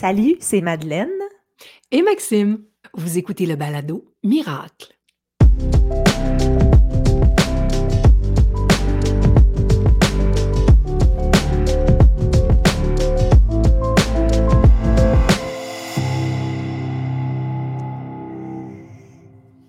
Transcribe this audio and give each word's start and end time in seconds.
Salut, 0.00 0.36
c'est 0.38 0.60
Madeleine. 0.60 1.10
Et 1.90 2.02
Maxime, 2.02 2.62
vous 2.94 3.18
écoutez 3.18 3.46
le 3.46 3.56
balado 3.56 4.14
Miracle. 4.22 4.96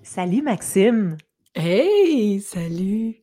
Salut 0.03 0.43
Maxime. 0.43 1.17
Hey, 1.55 2.39
salut. 2.41 3.15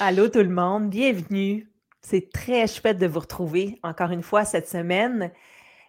Allô 0.00 0.28
tout 0.28 0.38
le 0.38 0.48
monde, 0.48 0.88
bienvenue. 0.88 1.70
C'est 2.00 2.30
très 2.32 2.66
chouette 2.66 2.96
de 2.96 3.06
vous 3.06 3.20
retrouver 3.20 3.78
encore 3.82 4.10
une 4.10 4.22
fois 4.22 4.46
cette 4.46 4.70
semaine. 4.70 5.32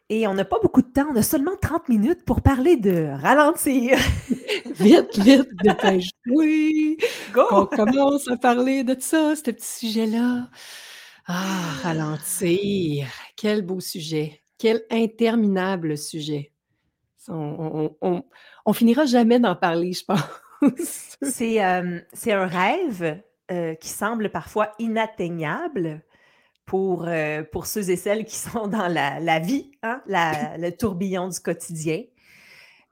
Et 0.10 0.26
on 0.26 0.34
n'a 0.34 0.46
pas 0.46 0.60
beaucoup 0.62 0.82
de 0.82 0.88
temps, 0.88 1.08
on 1.12 1.16
a 1.18 1.21
seulement 1.21 1.58
30 1.62 1.89
minutes 1.89 2.24
pour 2.24 2.42
parler 2.42 2.78
de 2.78 3.10
ralentir. 3.21 3.98
vite, 4.79 5.18
vite, 5.20 5.50
dépêche 5.61 6.10
Oui, 6.28 6.98
Go! 7.34 7.43
On 7.52 7.65
commence 7.65 8.29
à 8.29 8.38
parler 8.38 8.86
de 8.86 8.96
ça, 9.00 9.36
ce 9.36 9.42
petit 9.42 9.68
sujet-là. 9.68 10.48
Ah, 11.25 11.74
ralentir. 11.84 13.07
Quel 13.36 13.64
beau 13.64 13.82
sujet. 13.82 14.42
Quel 14.57 14.84
interminable 14.89 15.98
sujet. 15.98 16.54
On, 17.28 17.93
on, 18.01 18.74
finira 18.74 19.06
jamais 19.06 19.39
d'en 19.39 19.57
parler, 19.57 19.92
je 19.92 20.06
pense. 20.06 21.18
c'est, 21.21 21.64
euh, 21.64 22.00
c'est 22.14 22.32
un 22.32 22.48
rêve 22.48 23.21
euh, 23.51 23.76
qui 23.76 23.89
semble 23.89 24.29
parfois 24.29 24.71
inatteignable, 24.79 26.01
pour, 26.68 27.06
euh, 27.07 27.44
pour 27.44 27.66
ceux 27.66 27.89
et 27.89 27.96
celles 27.96 28.26
qui 28.26 28.36
sont 28.36 28.68
dans 28.68 28.88
la, 28.88 29.39
vie, 29.39 29.71
hein, 29.82 30.04
le 30.07 30.70
tourbillon 30.70 31.30
du 31.30 31.40
quotidien. 31.40 32.03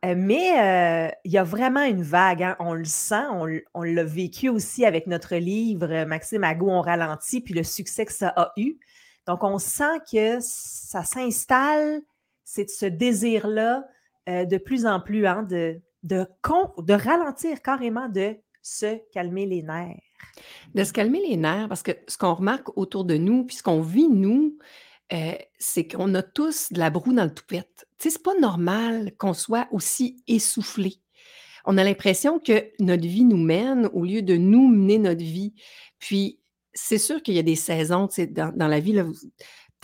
Euh, 0.04 0.16
mais 0.18 0.60
euh, 0.60 1.12
il 1.24 1.32
y 1.32 1.38
a 1.38 1.44
vraiment 1.44 1.84
une 1.84 2.02
vague, 2.02 2.42
hein, 2.42 2.56
on 2.60 2.74
le 2.74 2.86
sent, 2.86 3.24
on, 3.74 3.84
l'a 3.84 4.04
vécu 4.04 4.50
aussi 4.50 4.86
avec 4.86 5.08
notre 5.08 5.36
livre 5.36 6.06
Maxime 6.06 6.44
Ago, 6.44 6.70
on 6.70 6.82
ralentit, 6.82 7.42
puis 7.42 7.54
le 7.54 7.64
succès 7.64 8.06
que 8.06 8.14
ça 8.14 8.30
a 8.36 8.52
eu. 8.58 8.78
Donc, 9.28 9.44
on 9.44 9.58
sent 9.58 10.00
que 10.12 10.38
ça 10.40 11.04
s'installe, 11.04 12.02
c'est 12.44 12.70
ce 12.70 12.86
désir-là 12.86 13.84
de 14.28 14.58
plus 14.58 14.86
en 14.86 15.00
plus 15.00 15.26
hein, 15.26 15.44
de, 15.44 15.82
de, 16.04 16.26
de 16.80 16.94
ralentir 16.94 17.62
carrément, 17.62 18.08
de 18.10 18.36
se 18.62 19.00
calmer 19.12 19.48
les 19.48 19.64
nerfs. 19.64 20.05
De 20.74 20.84
se 20.84 20.94
calmer 20.94 21.22
les 21.28 21.38
nerfs, 21.38 21.68
parce 21.70 21.84
que 21.84 21.92
ce 22.08 22.18
qu'on 22.18 22.34
remarque 22.34 22.78
autour 22.78 23.06
de 23.06 23.16
nous, 23.16 23.46
puis 23.46 23.56
ce 23.56 23.64
qu'on 23.64 23.82
vit, 23.82 24.10
nous, 24.10 24.58
euh, 25.14 25.34
c'est 25.60 25.88
qu'on 25.88 26.14
a 26.16 26.24
tous 26.24 26.72
de 26.72 26.80
la 26.80 26.90
broue 26.90 27.14
dans 27.14 27.24
le 27.24 27.34
toupette. 27.34 27.88
Tu 28.00 28.10
sais, 28.10 28.10
c'est 28.12 28.24
pas 28.24 28.38
normal 28.40 29.16
qu'on 29.18 29.34
soit 29.34 29.68
aussi 29.72 30.24
essoufflé. 30.28 30.96
On 31.66 31.78
a 31.78 31.84
l'impression 31.84 32.40
que 32.40 32.72
notre 32.80 33.08
vie 33.08 33.24
nous 33.24 33.38
mène 33.38 33.90
au 33.94 34.04
lieu 34.04 34.22
de 34.22 34.36
nous 34.36 34.68
mener 34.68 34.98
notre 34.98 35.24
vie. 35.24 35.54
Puis, 36.00 36.40
c'est 36.74 36.98
sûr 36.98 37.24
qu'il 37.24 37.36
y 37.36 37.40
a 37.40 37.44
des 37.44 37.56
saisons, 37.56 38.08
tu 38.08 38.16
sais, 38.16 38.28
dans, 38.28 38.52
la 38.56 38.80
vie, 38.80 39.02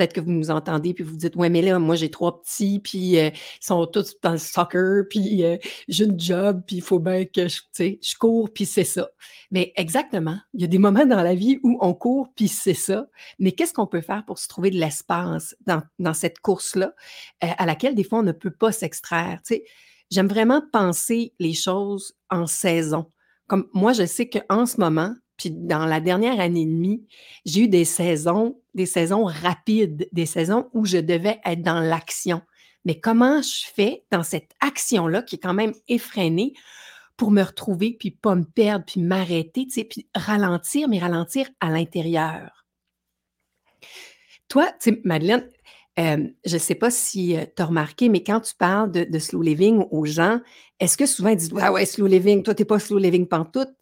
peut-être 0.02 0.14
que 0.14 0.22
vous 0.22 0.32
nous 0.32 0.50
entendez, 0.50 0.96
puis 0.96 1.04
vous 1.04 1.16
dites, 1.16 1.36
ouais, 1.36 1.50
mais 1.50 1.62
là, 1.62 1.78
moi, 1.78 1.96
j'ai 1.96 2.10
trois 2.10 2.42
petits, 2.42 2.80
puis 2.80 3.20
euh, 3.20 3.30
ils 3.30 3.66
sont 3.66 3.86
tous 3.86 4.16
dans 4.24 4.32
le 4.32 4.40
soccer, 4.40 5.04
puis 5.10 5.44
euh, 5.44 5.58
j'ai 5.88 6.06
une 6.06 6.20
job, 6.20 6.64
puis 6.66 6.78
il 6.78 6.82
faut 6.82 6.98
bien 6.98 7.26
que 7.26 7.48
je, 7.48 7.62
je 7.78 8.18
cours, 8.18 8.52
puis 8.52 8.66
c'est 8.66 8.84
ça. 8.84 9.10
Mais 9.52 9.72
exactement, 9.76 10.40
il 10.56 10.62
y 10.62 10.64
a 10.64 10.68
des 10.68 10.80
moments 10.80 11.06
dans 11.06 11.22
la 11.22 11.36
vie 11.36 11.60
où 11.62 11.78
on 11.82 11.94
court, 11.94 12.30
puis 12.36 12.48
c'est 12.48 12.74
ça. 12.74 13.06
Mais 13.38 13.52
qu'est-ce 13.52 13.74
qu'on 13.74 13.86
peut 13.86 14.02
faire 14.02 14.26
pour 14.26 14.40
se 14.40 14.48
trouver 14.48 14.72
de 14.72 14.78
l'espace 14.78 15.56
dans, 15.68 15.84
dans, 16.00 16.14
cette 16.14 16.40
course-là, 16.40 16.94
euh, 17.44 17.48
à 17.58 17.66
laquelle 17.68 17.94
des 17.94 18.04
fois, 18.04 18.20
on 18.20 18.24
ne 18.24 18.32
peut 18.32 18.50
pas 18.50 18.72
s'extraire? 18.72 19.40
J'aime 20.10 20.28
vraiment 20.28 20.64
penser 20.74 21.34
les 21.40 21.54
choses 21.54 22.16
en 22.32 22.48
saison. 22.48 23.12
Comme 23.46 23.68
moi, 23.74 23.94
je 23.94 24.06
sais 24.08 24.28
qu'en 24.28 24.66
ce 24.66 24.80
moment, 24.80 25.14
puis 25.42 25.50
dans 25.50 25.88
la 25.88 26.00
dernière 26.00 26.40
année 26.40 26.62
et 26.62 26.66
demie, 26.66 27.08
j'ai 27.46 27.62
eu 27.62 27.68
des 27.68 27.84
saisons, 27.84 28.62
des 28.76 28.86
saisons 28.86 29.26
rapides, 29.26 30.08
des 30.12 30.28
saisons 30.28 30.70
où 30.74 30.86
je 30.86 31.00
devais 31.00 31.40
être 31.46 31.64
dans 31.64 31.80
l'action. 31.80 32.42
Mais 32.86 33.00
comment 33.00 33.42
je 33.42 33.66
fais 33.74 34.04
dans 34.12 34.22
cette 34.22 34.52
action-là, 34.60 35.24
qui 35.24 35.36
est 35.36 35.40
quand 35.40 35.56
même 35.56 35.74
effrénée, 35.88 36.54
pour 37.18 37.32
me 37.32 37.42
retrouver, 37.42 37.96
puis 38.00 38.12
pas 38.12 38.36
me 38.36 38.44
perdre, 38.44 38.86
puis 38.86 39.02
m'arrêter, 39.02 39.66
tu 39.66 39.72
sais, 39.72 39.84
puis 39.84 40.08
ralentir, 40.14 40.88
mais 40.88 41.00
ralentir 41.00 41.50
à 41.60 41.72
l'intérieur? 41.72 42.66
Toi, 44.48 44.72
Madeleine, 45.04 45.50
euh, 46.00 46.28
je 46.46 46.54
ne 46.54 46.60
sais 46.60 46.76
pas 46.76 46.92
si 46.92 47.36
euh, 47.36 47.46
tu 47.56 47.64
as 47.64 47.66
remarqué, 47.66 48.10
mais 48.10 48.24
quand 48.24 48.42
tu 48.42 48.54
parles 48.56 48.92
de, 48.92 49.20
slow 49.20 49.42
living 49.42 49.86
aux 49.90 50.06
gens, 50.06 50.40
est-ce 50.80 50.98
que 50.98 51.08
souvent 51.08 51.30
ils 51.30 51.38
disent 51.38 51.54
Ah 51.60 51.72
ouais, 51.72 51.86
slow 51.86 52.06
living, 52.06 52.44
toi, 52.44 52.54
tu 52.54 52.62
n'es 52.62 52.66
pas 52.66 52.80
slow 52.80 53.00
living 53.00 53.28
pantoute? 53.28 53.74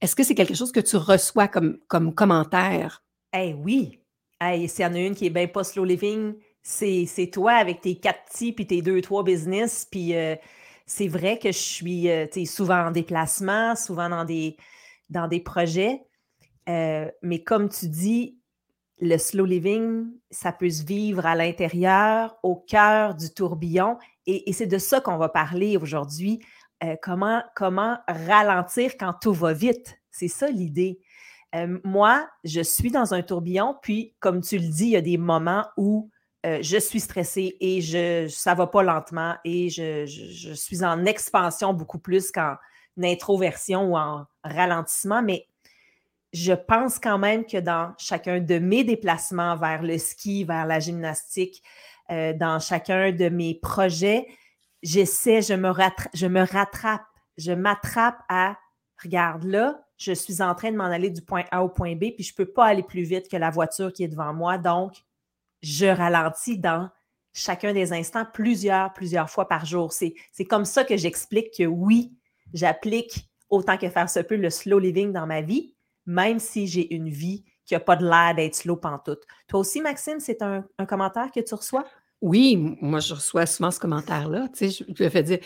Est-ce 0.00 0.14
que 0.14 0.22
c'est 0.22 0.34
quelque 0.34 0.54
chose 0.54 0.72
que 0.72 0.80
tu 0.80 0.96
reçois 0.96 1.48
comme, 1.48 1.78
comme 1.88 2.14
commentaire? 2.14 3.02
Eh 3.32 3.54
oui. 3.54 4.00
Hey, 4.40 4.68
s'il 4.68 4.84
y 4.84 4.86
en 4.86 4.94
a 4.94 4.98
une 4.98 5.14
qui 5.14 5.26
est 5.26 5.30
bien 5.30 5.46
pas 5.46 5.64
slow 5.64 5.84
living, 5.84 6.34
c'est 6.62 7.30
toi 7.32 7.52
avec 7.52 7.80
tes 7.80 7.98
quatre 7.98 8.24
petits 8.26 8.52
puis 8.52 8.66
tes 8.66 8.82
deux, 8.82 9.00
trois 9.00 9.22
business. 9.22 9.86
Puis 9.90 10.14
euh, 10.14 10.36
c'est 10.84 11.08
vrai 11.08 11.38
que 11.38 11.50
je 11.50 11.58
suis 11.58 12.10
euh, 12.10 12.26
souvent 12.44 12.88
en 12.88 12.90
déplacement, 12.90 13.74
souvent 13.74 14.10
dans 14.10 14.24
des, 14.24 14.56
dans 15.08 15.28
des 15.28 15.40
projets. 15.40 16.02
Euh, 16.68 17.10
mais 17.22 17.42
comme 17.42 17.70
tu 17.70 17.88
dis, 17.88 18.38
le 19.00 19.16
slow 19.16 19.46
living, 19.46 20.06
ça 20.30 20.52
peut 20.52 20.70
se 20.70 20.84
vivre 20.84 21.24
à 21.24 21.34
l'intérieur, 21.34 22.36
au 22.42 22.56
cœur 22.56 23.14
du 23.14 23.32
tourbillon. 23.32 23.98
et 24.26 24.52
c'est 24.52 24.66
de 24.66 24.78
ça 24.78 25.00
qu'on 25.00 25.18
va 25.18 25.28
parler 25.28 25.76
aujourd'hui. 25.76 26.40
Euh, 26.84 26.96
comment, 27.00 27.42
comment 27.54 27.98
ralentir 28.06 28.96
quand 28.98 29.14
tout 29.20 29.32
va 29.32 29.52
vite? 29.52 29.98
C'est 30.10 30.28
ça 30.28 30.48
l'idée. 30.48 31.00
Euh, 31.54 31.78
moi, 31.84 32.28
je 32.44 32.60
suis 32.60 32.90
dans 32.90 33.14
un 33.14 33.22
tourbillon, 33.22 33.76
puis 33.80 34.14
comme 34.20 34.42
tu 34.42 34.58
le 34.58 34.68
dis, 34.68 34.84
il 34.84 34.90
y 34.90 34.96
a 34.96 35.00
des 35.00 35.16
moments 35.16 35.64
où 35.78 36.10
euh, 36.44 36.58
je 36.60 36.76
suis 36.76 37.00
stressée 37.00 37.56
et 37.60 37.80
je, 37.80 38.28
ça 38.28 38.52
ne 38.52 38.58
va 38.58 38.66
pas 38.66 38.82
lentement 38.82 39.36
et 39.44 39.70
je, 39.70 40.04
je, 40.06 40.52
suis 40.52 40.84
en 40.84 41.06
expansion 41.06 41.72
beaucoup 41.72 41.98
plus 41.98 42.30
qu'en 42.30 42.56
introversion 43.02 43.92
ou 43.92 43.96
en 43.96 44.26
ralentissement, 44.44 45.22
mais 45.22 45.46
je 46.34 46.52
pense 46.52 46.98
quand 46.98 47.18
même 47.18 47.46
que 47.46 47.56
dans 47.56 47.94
chacun 47.96 48.40
de 48.40 48.58
mes 48.58 48.84
déplacements 48.84 49.56
vers 49.56 49.82
le 49.82 49.96
ski, 49.96 50.44
vers 50.44 50.66
la 50.66 50.80
gymnastique, 50.80 51.62
dans 52.08 52.60
chacun 52.60 53.10
de 53.10 53.28
mes 53.28 53.54
projets, 53.54 54.26
j'essaie, 54.86 55.42
je 55.42 55.54
me, 55.54 55.68
rattrape, 55.68 57.02
je 57.36 57.52
m'attrape 57.52 58.22
à, 58.28 58.56
regarde 59.02 59.42
là, 59.42 59.84
je 59.98 60.12
suis 60.12 60.42
en 60.42 60.54
train 60.54 60.70
de 60.70 60.76
m'en 60.76 60.84
aller 60.84 61.10
du 61.10 61.22
point 61.22 61.44
A 61.50 61.64
au 61.64 61.68
point 61.68 61.96
B, 61.96 62.12
puis 62.14 62.22
je 62.22 62.32
ne 62.32 62.36
peux 62.36 62.52
pas 62.52 62.66
aller 62.66 62.84
plus 62.84 63.02
vite 63.02 63.28
que 63.28 63.36
la 63.36 63.50
voiture 63.50 63.92
qui 63.92 64.04
est 64.04 64.08
devant 64.08 64.32
moi. 64.32 64.58
Donc, 64.58 64.94
je 65.62 65.86
ralentis 65.86 66.58
dans 66.58 66.88
chacun 67.32 67.72
des 67.72 67.92
instants 67.92 68.26
plusieurs, 68.32 68.92
plusieurs 68.92 69.28
fois 69.28 69.48
par 69.48 69.64
jour. 69.64 69.92
C'est 69.92 70.14
comme 70.48 70.64
ça 70.64 70.84
que 70.84 70.96
j'explique 70.96 71.56
que 71.56 71.64
oui, 71.64 72.12
j'applique 72.54 73.28
autant 73.48 73.78
que 73.78 73.88
faire 73.88 74.08
se 74.08 74.20
peut 74.20 74.36
le 74.36 74.50
slow 74.50 74.78
living 74.78 75.12
dans 75.12 75.26
ma 75.26 75.40
vie, 75.40 75.74
même 76.04 76.38
si 76.38 76.68
j'ai 76.68 76.94
une 76.94 77.08
vie 77.08 77.44
qui 77.64 77.74
n'a 77.74 77.80
pas 77.80 77.96
de 77.96 78.04
l'air 78.04 78.34
d'être 78.36 78.54
slow 78.54 78.76
pantoute. 78.76 79.24
Toi 79.48 79.60
aussi, 79.60 79.80
Maxime, 79.80 80.20
c'est 80.20 80.42
un 80.42 80.86
commentaire 80.86 81.32
que 81.32 81.40
tu 81.40 81.54
reçois? 81.54 81.84
Oui, 82.20 82.56
moi, 82.80 83.00
je 83.00 83.14
reçois 83.14 83.46
souvent 83.46 83.70
ce 83.70 83.78
commentaire-là. 83.78 84.48
Tu 84.56 84.70
je 84.70 85.08
fais 85.08 85.22
dire 85.22 85.38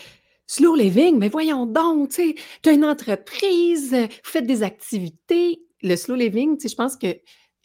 Slow 0.47 0.75
living, 0.75 1.17
mais 1.17 1.29
voyons 1.29 1.65
donc, 1.65 2.09
tu 2.09 2.35
as 2.65 2.71
une 2.73 2.83
entreprise, 2.83 3.93
vous 3.93 4.07
faites 4.21 4.45
des 4.45 4.63
activités. 4.63 5.61
Le 5.81 5.95
slow 5.95 6.15
living, 6.15 6.57
je 6.61 6.75
pense 6.75 6.97
que. 6.97 7.07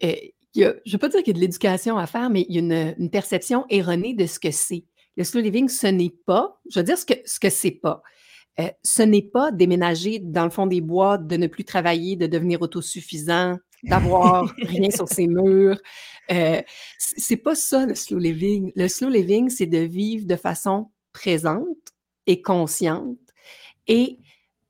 Euh, 0.05 0.15
je 0.55 0.63
ne 0.63 0.93
veux 0.93 0.99
pas 0.99 1.09
dire 1.09 1.25
qu'il 1.25 1.35
y 1.35 1.37
a 1.37 1.39
de 1.39 1.41
l'éducation 1.41 1.99
à 1.99 2.07
faire, 2.07 2.31
mais 2.31 2.47
il 2.49 2.55
y 2.55 2.59
a 2.59 2.95
une, 2.97 3.11
perception 3.11 3.67
erronée 3.69 4.15
de 4.15 4.25
ce 4.27 4.39
que 4.39 4.53
c'est. 4.53 4.85
Le 5.17 5.25
slow 5.25 5.41
living, 5.41 5.69
ce 5.69 5.89
n'est 5.89 6.15
pas, 6.27 6.61
je 6.71 6.79
veux 6.79 6.85
dire 6.85 6.97
ce 6.97 7.05
que 7.05 7.15
ce 7.25 7.41
que 7.41 7.51
c'est 7.51 7.73
pas. 7.73 8.03
Euh, 8.61 8.69
ce 8.85 9.03
n'est 9.03 9.29
pas 9.33 9.51
déménager 9.51 10.21
dans 10.21 10.45
le 10.45 10.51
fond 10.51 10.67
des 10.67 10.81
bois, 10.81 11.19
de 11.19 11.37
ne 11.37 11.49
plus 11.49 11.65
travailler, 11.65 12.15
de 12.15 12.27
devenir 12.27 12.63
autosuffisant, 12.63 13.59
d'avoir 13.87 14.55
rien 14.63 14.91
sur 14.91 15.09
ses 15.09 15.27
murs. 15.27 15.79
Euh, 16.31 16.61
c'est 16.99 17.37
pas 17.37 17.55
ça 17.55 17.87
le 17.87 17.95
slow 17.95 18.19
living. 18.19 18.73
Le 18.77 18.89
slow 18.89 19.09
living, 19.09 19.49
c'est 19.49 19.67
de 19.67 19.79
vivre 19.79 20.27
de 20.27 20.37
façon 20.37 20.91
présente 21.13 21.67
et 22.27 22.43
consciente 22.43 23.17
et 23.87 24.19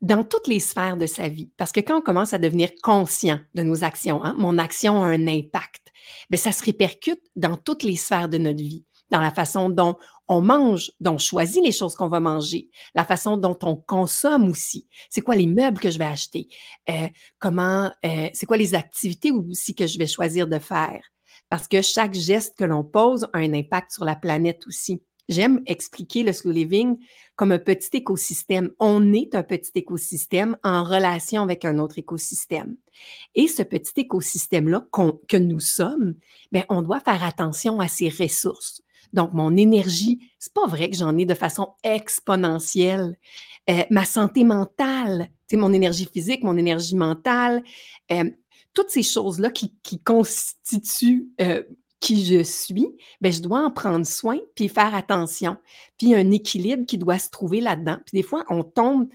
dans 0.03 0.25
toutes 0.25 0.47
les 0.47 0.61
sphères 0.61 0.97
de 0.97 1.07
sa 1.07 1.29
vie. 1.29 1.51
Parce 1.57 1.73
que 1.73 1.81
quand 1.81 1.99
on 1.99 2.03
commence 2.03 2.35
à 2.35 2.39
devenir 2.39 2.71
conscient 2.83 3.41
de 3.55 3.63
nos 3.63 3.83
actions, 3.83 4.23
hein, 4.23 4.35
mon 4.39 4.59
action 4.59 5.03
a 5.03 5.07
un 5.07 5.27
impact, 5.27 5.89
bien, 6.31 6.39
ça 6.39 6.53
se 6.53 6.65
répercute 6.65 7.23
dans 7.35 7.57
toutes 7.57 7.83
les 7.83 7.97
sphères 7.97 8.29
de 8.29 8.39
notre 8.39 8.63
vie, 8.63 8.85
dans 9.11 9.21
la 9.21 9.31
façon 9.31 9.71
dont 9.71 9.97
on 10.29 10.41
mange, 10.41 10.93
dont 11.01 11.15
on 11.15 11.19
choisit 11.19 11.63
les 11.65 11.73
choses 11.73 11.95
qu'on 11.95 12.09
va 12.09 12.21
manger, 12.21 12.69
la 12.95 13.05
façon 13.05 13.37
dont 13.37 13.59
on 13.63 13.77
consomme 13.77 14.49
aussi. 14.49 14.87
C'est 15.11 15.21
quoi 15.21 15.37
les 15.37 15.47
meubles 15.47 15.79
que 15.79 15.91
je 15.91 15.99
vais 15.99 16.05
acheter? 16.05 16.49
Euh, 16.89 17.09
comment, 17.39 17.91
euh, 18.05 18.29
c'est 18.33 18.47
quoi 18.47 18.57
les 18.57 18.75
activités 18.75 19.31
aussi 19.31 19.75
que 19.75 19.87
je 19.87 19.99
vais 19.99 20.07
choisir 20.07 20.47
de 20.47 20.59
faire? 20.59 21.01
Parce 21.49 21.69
que 21.69 21.81
chaque 21.81 22.15
geste 22.15 22.57
que 22.59 22.65
l'on 22.65 22.85
pose 22.85 23.25
a 23.33 23.39
un 23.39 23.53
impact 23.53 23.93
sur 23.93 24.05
la 24.05 24.17
planète 24.17 24.67
aussi. 24.67 25.01
j'aime 25.29 25.61
expliquer 25.67 26.23
le 26.23 26.33
slow 26.33 26.53
living 26.53 26.99
comme 27.35 27.51
un 27.51 27.59
petit 27.59 27.97
écosystème. 27.97 28.71
On 28.79 29.13
est 29.13 29.35
un 29.35 29.43
petit 29.43 29.73
écosystème 29.75 30.57
en 30.63 30.85
relation 30.85 31.43
avec 31.43 31.65
un 31.65 31.79
autre 31.79 31.99
écosystème. 31.99 32.77
Et 33.35 33.49
ce 33.49 33.63
petit 33.63 34.01
écosystème-là 34.03 34.87
que 35.29 35.37
nous 35.37 35.61
sommes, 35.61 36.15
bien, 36.53 36.65
on 36.69 36.83
doit 36.83 37.01
faire 37.01 37.25
attention 37.25 37.81
à 37.81 37.89
ses 37.89 38.09
ressources. 38.09 38.83
Donc, 39.13 39.33
mon 39.33 39.57
énergie, 39.57 40.31
c'est 40.39 40.53
pas 40.53 40.67
vrai 40.67 40.91
que 40.91 40.97
j'en 40.97 41.17
ai 41.17 41.25
de 41.25 41.35
façon 41.35 41.75
exponentielle. 41.83 43.17
Euh, 43.69 43.83
ma 43.91 44.05
santé 44.05 44.45
mentale, 44.45 45.29
mon 45.53 45.73
énergie 45.73 46.09
physique, 46.13 46.43
mon 46.43 46.57
énergie 46.57 46.95
mentale, 46.97 47.63
euh, 48.13 48.31
toutes 48.75 48.91
ces 48.91 49.03
choses-là 49.03 49.51
qui, 49.51 49.73
constituent 50.05 51.29
euh, 51.41 51.63
qui 51.99 52.25
je 52.25 52.43
suis, 52.43 52.89
ben, 53.21 53.33
je 53.33 53.41
dois 53.41 53.65
en 53.65 53.71
prendre 53.71 54.07
soin 54.07 54.39
puis 54.55 54.69
faire 54.69 54.95
attention. 54.95 55.57
Puis 55.99 56.15
un 56.15 56.31
équilibre 56.31 56.85
qui 56.87 56.99
doit 56.99 57.19
se 57.19 57.31
trouver 57.31 57.61
là-dedans. 57.61 57.99
Puis 58.05 58.19
des 58.19 58.23
fois, 58.23 58.45
on 58.49 58.63
tombe 58.63 59.09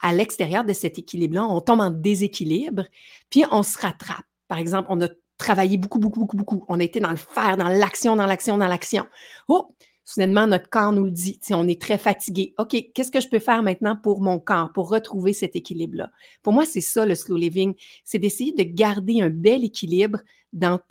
à 0.00 0.14
l'extérieur 0.14 0.64
de 0.64 0.72
cet 0.72 0.98
équilibre-là, 0.98 1.44
on 1.44 1.60
tombe 1.60 1.80
en 1.80 1.90
déséquilibre, 1.90 2.84
puis 3.28 3.44
on 3.50 3.62
se 3.62 3.76
rattrape. 3.76 4.24
Par 4.48 4.56
exemple, 4.56 4.86
on 4.90 5.02
a 5.02 5.08
travaillé 5.38 5.76
beaucoup, 5.76 5.98
beaucoup, 5.98 6.20
beaucoup, 6.20 6.36
beaucoup. 6.36 6.64
On 6.68 6.80
a 6.80 6.84
été 6.84 7.00
dans 7.00 7.10
le 7.10 7.16
faire, 7.16 7.56
dans 7.56 7.68
l'action, 7.68 8.16
dans 8.16 8.26
l'action, 8.26 8.58
dans 8.58 8.68
l'action. 8.68 9.06
Oh, 9.48 9.74
soudainement, 10.04 10.46
notre 10.46 10.70
corps 10.70 10.92
nous 10.92 11.04
le 11.04 11.10
dit. 11.10 11.38
On 11.50 11.68
est 11.68 11.80
très 11.80 11.98
fatigué. 11.98 12.54
OK, 12.58 12.76
qu'est-ce 12.94 13.10
que 13.10 13.20
je 13.20 13.28
peux 13.28 13.38
faire 13.38 13.62
maintenant 13.62 13.96
pour 13.96 14.20
mon 14.20 14.38
corps, 14.38 14.72
pour 14.72 14.88
retrouver 14.88 15.32
cet 15.32 15.56
équilibre-là? 15.56 16.10
Pour 16.42 16.52
moi, 16.52 16.64
c'est 16.64 16.80
ça 16.80 17.04
le 17.04 17.14
slow 17.14 17.36
living. 17.36 17.74
C'est 18.04 18.18
d'essayer 18.18 18.52
de 18.52 18.62
garder 18.62 19.20
un 19.20 19.30
bel 19.30 19.64
équilibre 19.64 20.18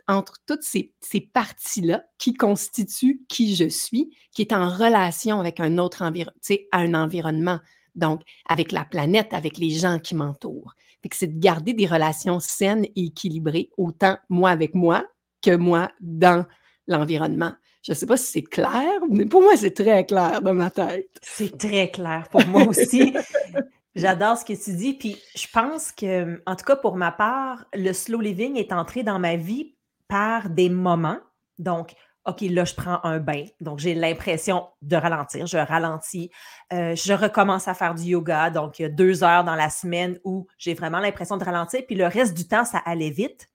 entre 0.06 0.34
toutes 0.46 0.62
ces, 0.62 0.92
parties-là 1.32 2.04
qui 2.18 2.34
constituent 2.34 3.22
qui 3.28 3.56
je 3.56 3.68
suis, 3.68 4.10
qui 4.32 4.42
est 4.42 4.52
en 4.52 4.68
relation 4.68 5.40
avec 5.40 5.60
un 5.60 5.78
autre 5.78 6.02
environnement, 6.02 6.34
un 6.72 6.94
environnement, 6.94 7.58
donc 7.96 8.22
avec 8.48 8.72
la 8.72 8.84
planète, 8.84 9.32
avec 9.32 9.58
les 9.58 9.70
gens 9.70 9.98
qui 9.98 10.14
m'entourent. 10.14 10.74
C'est 11.12 11.28
de 11.28 11.38
garder 11.38 11.72
des 11.72 11.86
relations 11.86 12.40
saines 12.40 12.84
et 12.84 13.06
équilibrées, 13.06 13.70
autant 13.76 14.16
moi 14.28 14.50
avec 14.50 14.74
moi 14.74 15.06
que 15.40 15.54
moi 15.54 15.90
dans 16.00 16.44
l'environnement. 16.88 17.52
Je 17.82 17.92
ne 17.92 17.94
sais 17.94 18.06
pas 18.06 18.16
si 18.16 18.32
c'est 18.32 18.42
clair, 18.42 19.00
mais 19.08 19.26
pour 19.26 19.42
moi, 19.42 19.56
c'est 19.56 19.70
très 19.70 20.04
clair 20.04 20.42
dans 20.42 20.54
ma 20.54 20.70
tête. 20.70 21.08
C'est 21.22 21.56
très 21.56 21.90
clair 21.92 22.26
pour 22.30 22.44
moi 22.46 22.66
aussi. 22.66 23.14
J'adore 23.94 24.36
ce 24.36 24.44
que 24.44 24.52
tu 24.52 24.74
dis. 24.74 24.94
Puis 24.94 25.16
je 25.36 25.46
pense 25.52 25.92
que, 25.92 26.42
en 26.46 26.56
tout 26.56 26.64
cas 26.64 26.76
pour 26.76 26.96
ma 26.96 27.12
part, 27.12 27.64
le 27.72 27.92
slow 27.92 28.20
living 28.20 28.56
est 28.56 28.72
entré 28.72 29.04
dans 29.04 29.20
ma 29.20 29.36
vie 29.36 29.76
par 30.08 30.50
des 30.50 30.68
moments. 30.68 31.20
Donc, 31.58 31.92
OK, 32.26 32.40
là, 32.42 32.64
je 32.64 32.74
prends 32.74 33.00
un 33.04 33.18
bain. 33.18 33.44
Donc, 33.60 33.78
j'ai 33.78 33.94
l'impression 33.94 34.66
de 34.82 34.96
ralentir. 34.96 35.46
Je 35.46 35.58
ralentis. 35.58 36.30
Euh, 36.72 36.94
je 36.94 37.12
recommence 37.12 37.68
à 37.68 37.74
faire 37.74 37.94
du 37.94 38.02
yoga. 38.02 38.50
Donc, 38.50 38.78
il 38.78 38.82
y 38.82 38.84
a 38.84 38.88
deux 38.88 39.22
heures 39.22 39.44
dans 39.44 39.54
la 39.54 39.70
semaine 39.70 40.18
où 40.24 40.46
j'ai 40.58 40.74
vraiment 40.74 40.98
l'impression 40.98 41.36
de 41.36 41.44
ralentir. 41.44 41.82
Puis 41.86 41.96
le 41.96 42.06
reste 42.06 42.36
du 42.36 42.48
temps, 42.48 42.64
ça 42.64 42.78
allait 42.78 43.10
vite. 43.10 43.48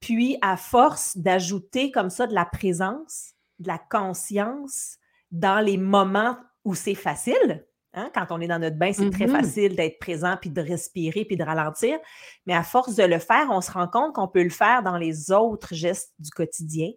Puis, 0.00 0.38
à 0.40 0.56
force 0.56 1.16
d'ajouter 1.16 1.90
comme 1.90 2.10
ça 2.10 2.26
de 2.26 2.34
la 2.34 2.44
présence, 2.44 3.32
de 3.58 3.68
la 3.68 3.78
conscience 3.78 4.96
dans 5.30 5.60
les 5.60 5.76
moments 5.76 6.36
où 6.64 6.74
c'est 6.74 6.94
facile, 6.94 7.64
Hein, 7.94 8.10
quand 8.14 8.26
on 8.30 8.40
est 8.40 8.46
dans 8.46 8.58
notre 8.58 8.76
bain, 8.76 8.92
c'est 8.94 9.10
très 9.10 9.26
mm-hmm. 9.26 9.30
facile 9.30 9.76
d'être 9.76 9.98
présent, 9.98 10.38
puis 10.40 10.48
de 10.48 10.62
respirer, 10.62 11.26
puis 11.26 11.36
de 11.36 11.44
ralentir. 11.44 11.98
Mais 12.46 12.54
à 12.54 12.62
force 12.62 12.94
de 12.94 13.02
le 13.02 13.18
faire, 13.18 13.48
on 13.50 13.60
se 13.60 13.70
rend 13.70 13.86
compte 13.86 14.14
qu'on 14.14 14.28
peut 14.28 14.42
le 14.42 14.50
faire 14.50 14.82
dans 14.82 14.96
les 14.96 15.30
autres 15.30 15.74
gestes 15.74 16.14
du 16.18 16.30
quotidien, 16.30 16.90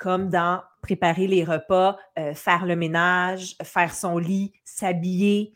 comme 0.00 0.30
dans 0.30 0.62
préparer 0.82 1.26
les 1.26 1.44
repas, 1.44 1.98
euh, 2.18 2.34
faire 2.34 2.64
le 2.64 2.74
ménage, 2.74 3.54
faire 3.62 3.94
son 3.94 4.16
lit, 4.16 4.52
s'habiller. 4.64 5.52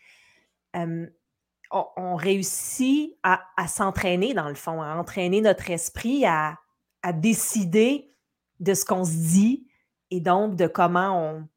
on, 0.74 2.14
réussit 2.14 3.16
à, 3.22 3.40
s'entraîner, 3.66 4.34
dans 4.34 4.48
le 4.48 4.54
fond, 4.54 4.82
à 4.82 4.94
entraîner 4.96 5.40
notre 5.40 5.70
esprit 5.70 6.24
à, 6.26 6.58
à 7.02 7.12
décider 7.12 8.14
de 8.60 8.74
ce 8.74 8.84
qu'on 8.84 9.04
se 9.04 9.16
dit 9.16 9.66
et 10.10 10.20
donc 10.20 10.56
de 10.56 10.66
comment 10.66 11.20
on, 11.20 11.48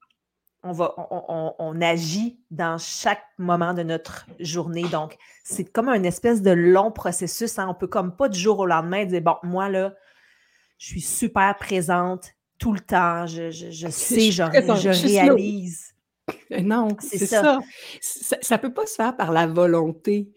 on, 0.64 0.72
va, 0.72 0.96
on, 1.60 1.82
agit 1.82 2.40
dans 2.52 2.78
chaque 2.78 3.24
moment 3.38 3.74
de 3.74 3.84
notre 3.84 4.26
journée. 4.40 4.88
Donc, 4.90 5.18
c'est 5.44 5.66
comme 5.66 5.90
un 5.90 6.04
espèce 6.04 6.42
de 6.42 6.52
long 6.52 6.92
processus. 6.92 7.60
Hein. 7.60 7.68
On 7.70 7.74
peut 7.74 7.88
comme 7.88 8.16
pas 8.16 8.30
du 8.30 8.40
jour 8.40 8.60
au 8.60 8.66
lendemain 8.66 9.06
dire, 9.06 9.22
bon, 9.22 9.36
moi, 9.44 9.70
là, 9.70 9.94
je 10.78 10.88
suis 10.88 11.02
super 11.02 11.56
présente 11.58 12.34
tout 12.58 12.74
le 12.74 12.80
temps. 12.80 13.26
Je, 13.28 13.52
sais, 13.90 14.32
je, 14.32 15.08
réalise. 15.08 15.94
Non, 16.62 16.90
c'est 17.00 17.26
ça. 17.26 17.60
ça. 18.02 18.56
ne 18.56 18.62
peut 18.62 18.74
pas 18.74 18.86
se 18.86 18.96
faire 18.96 19.16
par 19.16 19.32
la 19.32 19.48
volonté. 19.48 20.28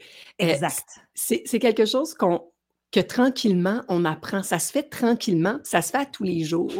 Euh, 0.41 0.47
exact. 0.47 1.01
c'est 1.15 1.59
quelque 1.59 1.85
chose 1.85 2.15
qu'on 2.15 2.51
que 2.93 3.01
tranquillement, 3.01 3.83
on 3.89 4.05
apprend. 4.05 4.43
Ça 4.43 4.59
se 4.59 4.73
fait 4.73 4.83
tranquillement, 4.83 5.59
ça 5.63 5.83
se 5.83 5.91
fait 5.91 5.99
à 5.99 6.07
tous 6.07 6.25
les 6.25 6.45
jours. 6.45 6.73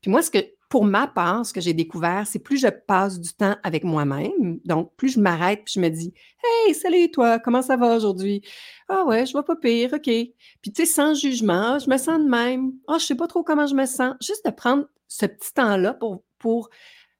Puis 0.00 0.10
moi, 0.10 0.22
ce 0.22 0.30
que 0.30 0.38
pour 0.70 0.84
ma 0.84 1.08
part, 1.08 1.44
ce 1.44 1.52
que 1.52 1.60
j'ai 1.60 1.74
découvert, 1.74 2.28
c'est 2.28 2.38
plus 2.38 2.56
je 2.56 2.68
passe 2.68 3.20
du 3.20 3.32
temps 3.34 3.56
avec 3.64 3.82
moi-même, 3.82 4.60
donc 4.64 4.94
plus 4.96 5.14
je 5.14 5.20
m'arrête 5.20 5.64
puis 5.64 5.74
je 5.74 5.80
me 5.80 5.88
dis 5.88 6.14
Hey, 6.44 6.74
salut 6.74 7.10
toi, 7.10 7.40
comment 7.40 7.60
ça 7.60 7.76
va 7.76 7.96
aujourd'hui? 7.96 8.40
Ah 8.88 9.04
ouais, 9.04 9.26
je 9.26 9.32
vois 9.32 9.44
pas 9.44 9.56
pire, 9.56 9.92
OK. 9.92 10.04
Puis 10.04 10.32
tu 10.62 10.72
sais, 10.76 10.86
sans 10.86 11.14
jugement, 11.14 11.80
je 11.80 11.90
me 11.90 11.98
sens 11.98 12.20
de 12.20 12.28
même. 12.28 12.72
Ah, 12.86 12.98
je 12.98 13.04
sais 13.04 13.16
pas 13.16 13.26
trop 13.26 13.42
comment 13.42 13.66
je 13.66 13.74
me 13.74 13.84
sens. 13.84 14.14
Juste 14.22 14.46
de 14.46 14.52
prendre 14.52 14.86
ce 15.08 15.26
petit 15.26 15.52
temps-là 15.54 15.94
pour, 15.94 16.22
pour 16.38 16.70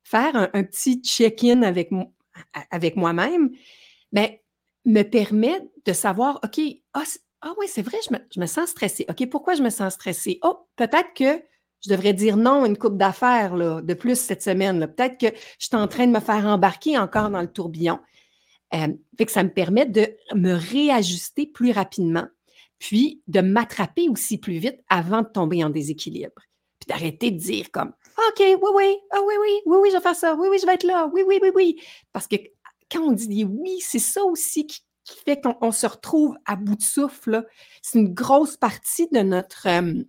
faire 0.05 0.37
un, 0.37 0.63
petit 0.63 1.03
check-in 1.03 1.63
avec, 1.63 1.91
moi-même, 2.97 3.51
ben, 4.13 4.31
me 4.85 5.03
permet 5.03 5.61
de 5.85 5.93
savoir, 5.93 6.39
OK, 6.45 6.61
ah, 6.95 7.03
ah 7.43 7.53
oui, 7.59 7.67
c'est 7.69 7.83
vrai, 7.83 7.99
je 8.09 8.15
me, 8.15 8.21
je 8.33 8.39
me 8.39 8.47
sens 8.47 8.71
stressée. 8.71 9.07
OK, 9.09 9.29
pourquoi 9.29 9.55
je 9.55 9.63
me 9.65 9.71
sens 9.71 9.95
stressée? 9.95 10.39
Oh, 10.45 10.69
peut-être 10.77 11.15
que 11.15 11.50
je 11.83 11.91
devrais 11.91 12.13
dire 12.13 12.37
non 12.37 12.65
à 12.65 12.67
une 12.67 12.77
coupe 12.77 12.97
d'affaires 12.97 13.55
de 13.55 13.95
plus 13.95 14.19
cette 14.19 14.43
semaine. 14.43 14.87
Peut-être 14.87 15.19
que 15.19 15.35
je 15.59 15.67
suis 15.67 15.77
en 15.77 15.89
train 15.89 16.07
de 16.07 16.13
me 16.13 16.21
faire 16.21 16.47
embarquer 16.47 16.99
encore 16.99 17.31
dans 17.31 17.41
le 17.41 17.51
tourbillon. 17.51 17.99
Euh, 18.75 18.89
fait 19.19 19.27
que 19.27 19.33
ça 19.33 19.43
me 19.43 19.53
permet 19.53 19.87
de 19.87 20.09
me 20.35 20.53
réajuster 20.53 21.47
plus 21.47 21.73
rapidement, 21.73 22.27
puis 22.79 23.23
de 23.27 23.41
m'attraper 23.41 24.09
aussi 24.09 24.39
plus 24.39 24.59
vite 24.59 24.81
avant 24.89 25.23
de 25.23 25.29
tomber 25.29 25.65
en 25.65 25.71
déséquilibre. 25.71 26.43
Puis 26.79 26.87
d'arrêter 26.87 27.31
de 27.31 27.39
dire 27.39 27.71
comme 27.73 27.93
OK, 28.29 28.39
oui, 28.41 28.71
oui, 28.75 28.97
ah 29.11 29.19
oui, 29.27 29.35
oui, 29.41 29.61
oui, 29.67 29.77
oui, 29.83 29.89
je 29.91 29.97
vais 29.97 30.03
faire 30.03 30.15
ça, 30.15 30.35
oui, 30.35 30.49
oui, 30.51 30.59
je 30.61 30.67
vais 30.67 30.75
être 30.75 30.85
là, 30.85 31.11
oui, 31.13 31.23
oui, 31.27 31.39
oui, 31.43 31.51
oui. 31.55 31.83
Parce 32.13 32.27
que 32.27 32.37
quand 32.91 33.03
on 33.03 33.13
dit 33.13 33.45
oui, 33.45 33.81
c'est 33.81 33.99
ça 33.99 34.23
aussi 34.25 34.67
qui, 34.67 34.81
fait 35.25 35.41
qu'on 35.41 35.73
se 35.73 35.87
retrouve 35.87 36.37
à 36.45 36.55
bout 36.55 36.77
de 36.77 36.83
souffle. 36.83 37.47
C'est 37.83 37.99
une 37.99 38.15
grosse 38.15 38.57
partie 38.57 39.09
de 39.09 39.21
notre, 39.21 39.67
euh, 39.67 40.05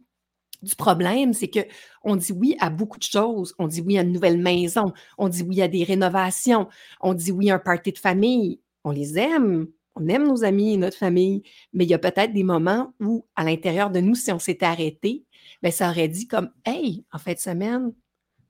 du 0.62 0.76
problème, 0.76 1.34
c'est 1.34 1.48
que 1.48 1.62
on 2.04 2.16
dit 2.16 2.32
oui 2.32 2.56
à 2.60 2.70
beaucoup 2.70 2.98
de 2.98 3.04
choses. 3.04 3.54
On 3.60 3.68
dit 3.68 3.82
oui 3.82 3.98
à 3.98 4.02
une 4.02 4.12
nouvelle 4.12 4.38
maison, 4.38 4.94
on 5.18 5.30
dit 5.30 5.44
oui 5.44 5.62
à 5.62 5.68
des 5.68 5.84
rénovations, 5.84 6.68
on 7.02 7.14
dit 7.14 7.32
oui 7.32 7.50
à 7.50 7.56
un 7.56 7.60
party 7.60 7.92
de 7.92 7.98
famille. 7.98 8.60
On 8.84 8.92
les 8.92 9.18
aime, 9.18 9.68
on 9.96 10.08
aime 10.08 10.28
nos 10.28 10.44
amis 10.44 10.74
et 10.74 10.78
notre 10.78 10.98
famille, 10.98 11.44
mais 11.74 11.86
il 11.86 11.90
y 11.90 11.94
a 11.94 12.00
peut-être 12.00 12.34
des 12.34 12.44
moments 12.44 12.94
où, 13.00 13.26
à 13.36 13.44
l'intérieur 13.44 13.92
de 13.92 14.00
nous, 14.00 14.16
si 14.16 14.32
on 14.32 14.40
s'était 14.40 14.66
arrêté, 14.66 15.26
bien, 15.62 15.72
ça 15.72 15.90
aurait 15.90 16.08
dit 16.08 16.28
comme 16.28 16.50
Hey, 16.66 17.06
en 17.12 17.18
fin 17.18 17.34
de 17.34 17.40
semaine, 17.40 17.94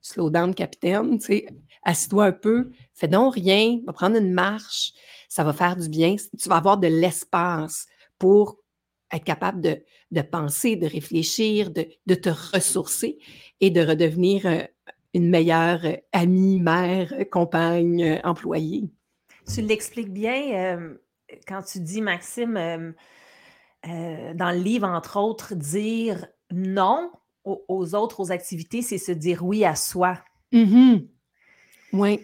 slow 0.00 0.30
down, 0.30 0.54
capitaine, 0.54 1.18
tu 1.18 1.26
sais, 1.26 1.46
assis-toi 1.82 2.26
un 2.26 2.32
peu, 2.32 2.70
fais 2.94 3.08
donc 3.08 3.34
rien, 3.34 3.80
va 3.86 3.92
prendre 3.92 4.16
une 4.16 4.32
marche, 4.32 4.92
ça 5.28 5.44
va 5.44 5.52
faire 5.52 5.76
du 5.76 5.88
bien. 5.88 6.16
Tu 6.38 6.48
vas 6.48 6.56
avoir 6.56 6.78
de 6.78 6.88
l'espace 6.88 7.86
pour 8.18 8.61
être 9.12 9.24
capable 9.24 9.60
de, 9.60 9.82
de 10.10 10.22
penser, 10.22 10.76
de 10.76 10.86
réfléchir, 10.86 11.70
de, 11.70 11.86
de, 12.06 12.14
te 12.14 12.30
ressourcer 12.30 13.18
et 13.60 13.70
de 13.70 13.80
redevenir 13.80 14.46
euh, 14.46 14.62
une 15.14 15.28
meilleure 15.28 15.84
euh, 15.84 15.96
amie, 16.12 16.60
mère, 16.60 17.12
compagne, 17.30 18.02
euh, 18.02 18.18
employée. 18.24 18.84
Tu 19.52 19.60
l'expliques 19.60 20.12
bien 20.12 20.94
quand 21.48 21.62
tu 21.62 21.80
dis, 21.80 22.00
Maxime, 22.00 22.94
dans 23.84 24.50
le 24.52 24.62
livre, 24.62 24.86
entre 24.86 25.18
autres, 25.18 25.56
dire 25.56 26.28
non 26.52 27.10
aux, 27.44 27.94
autres, 27.96 28.20
aux 28.20 28.30
activités, 28.30 28.82
c'est 28.82 28.98
se 28.98 29.10
dire 29.10 29.44
oui 29.44 29.64
à 29.64 29.74
soi. 29.74 30.18
Mm-hmm. 30.52 31.08
Oui. 31.94 32.20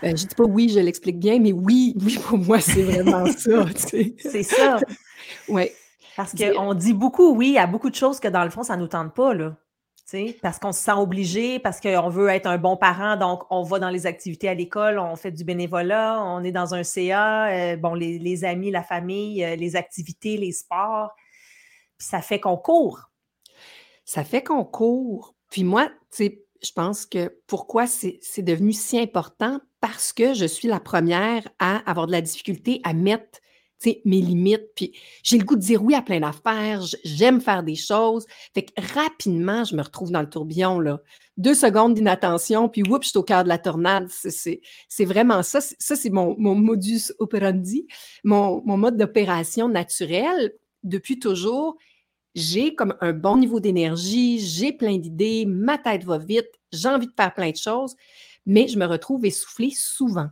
Ben, 0.00 0.16
je 0.16 0.24
ne 0.24 0.28
dis 0.28 0.34
pas 0.34 0.44
oui, 0.44 0.68
je 0.68 0.80
l'explique 0.80 1.18
bien, 1.18 1.38
mais 1.38 1.52
oui, 1.52 1.94
oui, 2.02 2.18
pour 2.18 2.38
moi, 2.38 2.60
c'est 2.60 2.82
vraiment 2.82 3.26
ça. 3.36 3.66
c'est 3.76 4.42
ça. 4.42 4.80
Oui. 5.48 5.70
Parce 6.16 6.34
qu'on 6.34 6.74
dit 6.74 6.92
beaucoup 6.92 7.34
oui 7.34 7.56
à 7.58 7.66
beaucoup 7.66 7.90
de 7.90 7.94
choses 7.94 8.20
que 8.20 8.28
dans 8.28 8.44
le 8.44 8.50
fond, 8.50 8.62
ça 8.62 8.76
ne 8.76 8.82
nous 8.82 8.88
tente 8.88 9.14
pas, 9.14 9.34
là. 9.34 9.56
Parce 10.42 10.58
qu'on 10.58 10.72
se 10.72 10.82
sent 10.82 10.92
obligé, 10.92 11.58
parce 11.58 11.80
qu'on 11.80 12.08
veut 12.08 12.28
être 12.28 12.46
un 12.46 12.58
bon 12.58 12.76
parent, 12.76 13.16
donc 13.16 13.44
on 13.50 13.62
va 13.62 13.78
dans 13.78 13.88
les 13.88 14.06
activités 14.06 14.48
à 14.48 14.54
l'école, 14.54 14.98
on 14.98 15.16
fait 15.16 15.30
du 15.30 15.44
bénévolat, 15.44 16.22
on 16.22 16.44
est 16.44 16.52
dans 16.52 16.74
un 16.74 16.82
CA, 16.82 17.46
euh, 17.46 17.76
bon, 17.76 17.94
les, 17.94 18.44
amis, 18.44 18.70
la 18.70 18.82
famille, 18.82 19.42
euh, 19.42 19.56
les 19.56 19.76
activités, 19.76 20.36
les 20.36 20.52
sports. 20.52 21.12
Puis 21.96 22.08
ça 22.08 22.20
fait 22.20 22.40
qu'on 22.40 22.56
court. 22.56 23.10
Ça 24.04 24.24
fait 24.24 24.42
qu'on 24.42 24.64
court. 24.64 25.34
Puis 25.50 25.64
moi, 25.64 25.88
je 26.18 26.72
pense 26.74 27.06
que 27.06 27.38
pourquoi 27.46 27.86
c'est 27.86 28.42
devenu 28.42 28.72
si 28.72 28.98
important? 28.98 29.60
Parce 29.80 30.12
que 30.12 30.34
je 30.34 30.44
suis 30.44 30.68
la 30.68 30.80
première 30.80 31.48
à 31.58 31.78
avoir 31.90 32.06
de 32.06 32.12
la 32.12 32.20
difficulté 32.20 32.80
à 32.84 32.92
mettre 32.92 33.40
mes 34.04 34.20
limites. 34.20 34.70
Puis 34.74 34.92
j'ai 35.22 35.38
le 35.38 35.44
goût 35.44 35.56
de 35.56 35.60
dire 35.60 35.82
oui 35.82 35.94
à 35.94 36.02
plein 36.02 36.20
d'affaires. 36.20 36.82
J'aime 37.04 37.40
faire 37.40 37.62
des 37.62 37.74
choses. 37.74 38.26
Fait 38.54 38.62
que 38.62 38.72
rapidement, 38.94 39.64
je 39.64 39.76
me 39.76 39.82
retrouve 39.82 40.10
dans 40.10 40.20
le 40.20 40.28
tourbillon. 40.28 40.80
Là. 40.80 41.00
Deux 41.36 41.54
secondes 41.54 41.94
d'inattention, 41.94 42.68
puis 42.68 42.82
oups, 42.82 43.06
je 43.06 43.10
suis 43.10 43.18
au 43.18 43.22
cœur 43.22 43.44
de 43.44 43.48
la 43.48 43.58
tornade. 43.58 44.08
C'est 44.08 45.04
vraiment 45.04 45.42
ça. 45.42 45.60
Ça, 45.60 45.96
c'est 45.96 46.10
mon, 46.10 46.36
modus 46.38 47.12
operandi, 47.18 47.86
mon, 48.24 48.62
mon 48.64 48.76
mode 48.76 48.96
d'opération 48.96 49.68
naturel 49.68 50.52
depuis 50.82 51.18
toujours. 51.18 51.76
J'ai 52.34 52.74
comme 52.74 52.94
un 53.00 53.12
bon 53.12 53.36
niveau 53.36 53.60
d'énergie, 53.60 54.38
j'ai 54.38 54.72
plein 54.72 54.96
d'idées, 54.96 55.44
ma 55.46 55.76
tête 55.76 56.04
va 56.04 56.16
vite, 56.16 56.48
j'ai 56.72 56.88
envie 56.88 57.06
de 57.06 57.12
faire 57.14 57.34
plein 57.34 57.50
de 57.50 57.56
choses, 57.56 57.94
mais 58.46 58.68
je 58.68 58.78
me 58.78 58.86
retrouve 58.86 59.26
essoufflée 59.26 59.70
souvent. 59.70 60.28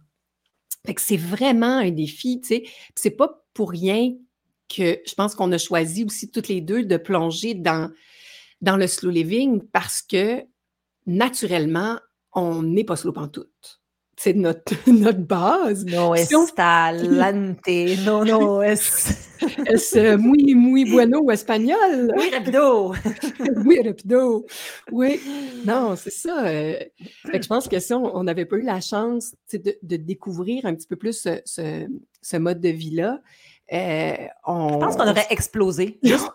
Fait 0.86 0.94
que 0.94 1.02
c'est 1.02 1.18
vraiment 1.18 1.78
un 1.78 1.90
défi, 1.90 2.40
tu 2.40 2.48
sais. 2.48 2.64
C'est 2.94 3.10
pas 3.10 3.39
pour 3.54 3.70
rien 3.70 4.14
que 4.68 5.00
je 5.04 5.14
pense 5.14 5.34
qu'on 5.34 5.52
a 5.52 5.58
choisi 5.58 6.04
aussi 6.04 6.30
toutes 6.30 6.48
les 6.48 6.60
deux 6.60 6.84
de 6.84 6.96
plonger 6.96 7.54
dans, 7.54 7.90
dans 8.60 8.76
le 8.76 8.86
slow 8.86 9.10
living 9.10 9.62
parce 9.72 10.02
que 10.02 10.44
naturellement, 11.06 11.98
on 12.32 12.62
n'est 12.62 12.84
pas 12.84 12.96
slow 12.96 13.12
pantoute 13.12 13.79
c'est 14.22 14.34
notre, 14.34 14.74
notre 14.90 15.20
base. 15.20 15.86
No 15.86 16.14
es 16.14 16.28
talante, 16.54 17.96
no, 18.04 18.22
no 18.22 18.62
es... 18.62 19.30
es 19.66 19.96
euh, 19.96 20.18
muy, 20.18 20.54
muy 20.54 20.84
bueno 20.84 21.30
espagnol. 21.30 22.12
Oui, 22.14 22.28
rapido. 22.30 22.92
oui, 23.64 23.80
rapido. 23.84 24.44
Oui, 24.92 25.20
non, 25.64 25.96
c'est 25.96 26.10
ça. 26.10 26.44
Euh, 26.44 26.78
je 27.32 27.48
pense 27.48 27.66
que 27.66 27.80
si 27.80 27.94
on 27.94 28.22
n'avait 28.22 28.44
pas 28.44 28.56
eu 28.56 28.62
la 28.62 28.82
chance 28.82 29.34
de, 29.54 29.78
de, 29.82 29.96
découvrir 29.96 30.66
un 30.66 30.74
petit 30.74 30.86
peu 30.86 30.96
plus 30.96 31.26
ce, 31.46 31.88
ce, 32.20 32.36
mode 32.36 32.60
de 32.60 32.68
vie-là, 32.68 33.20
euh, 33.72 34.16
on... 34.46 34.68
Je 34.68 34.84
pense 34.84 34.96
qu'on 34.96 35.08
aurait 35.08 35.28
explosé. 35.30 35.98
Juste 36.02 36.28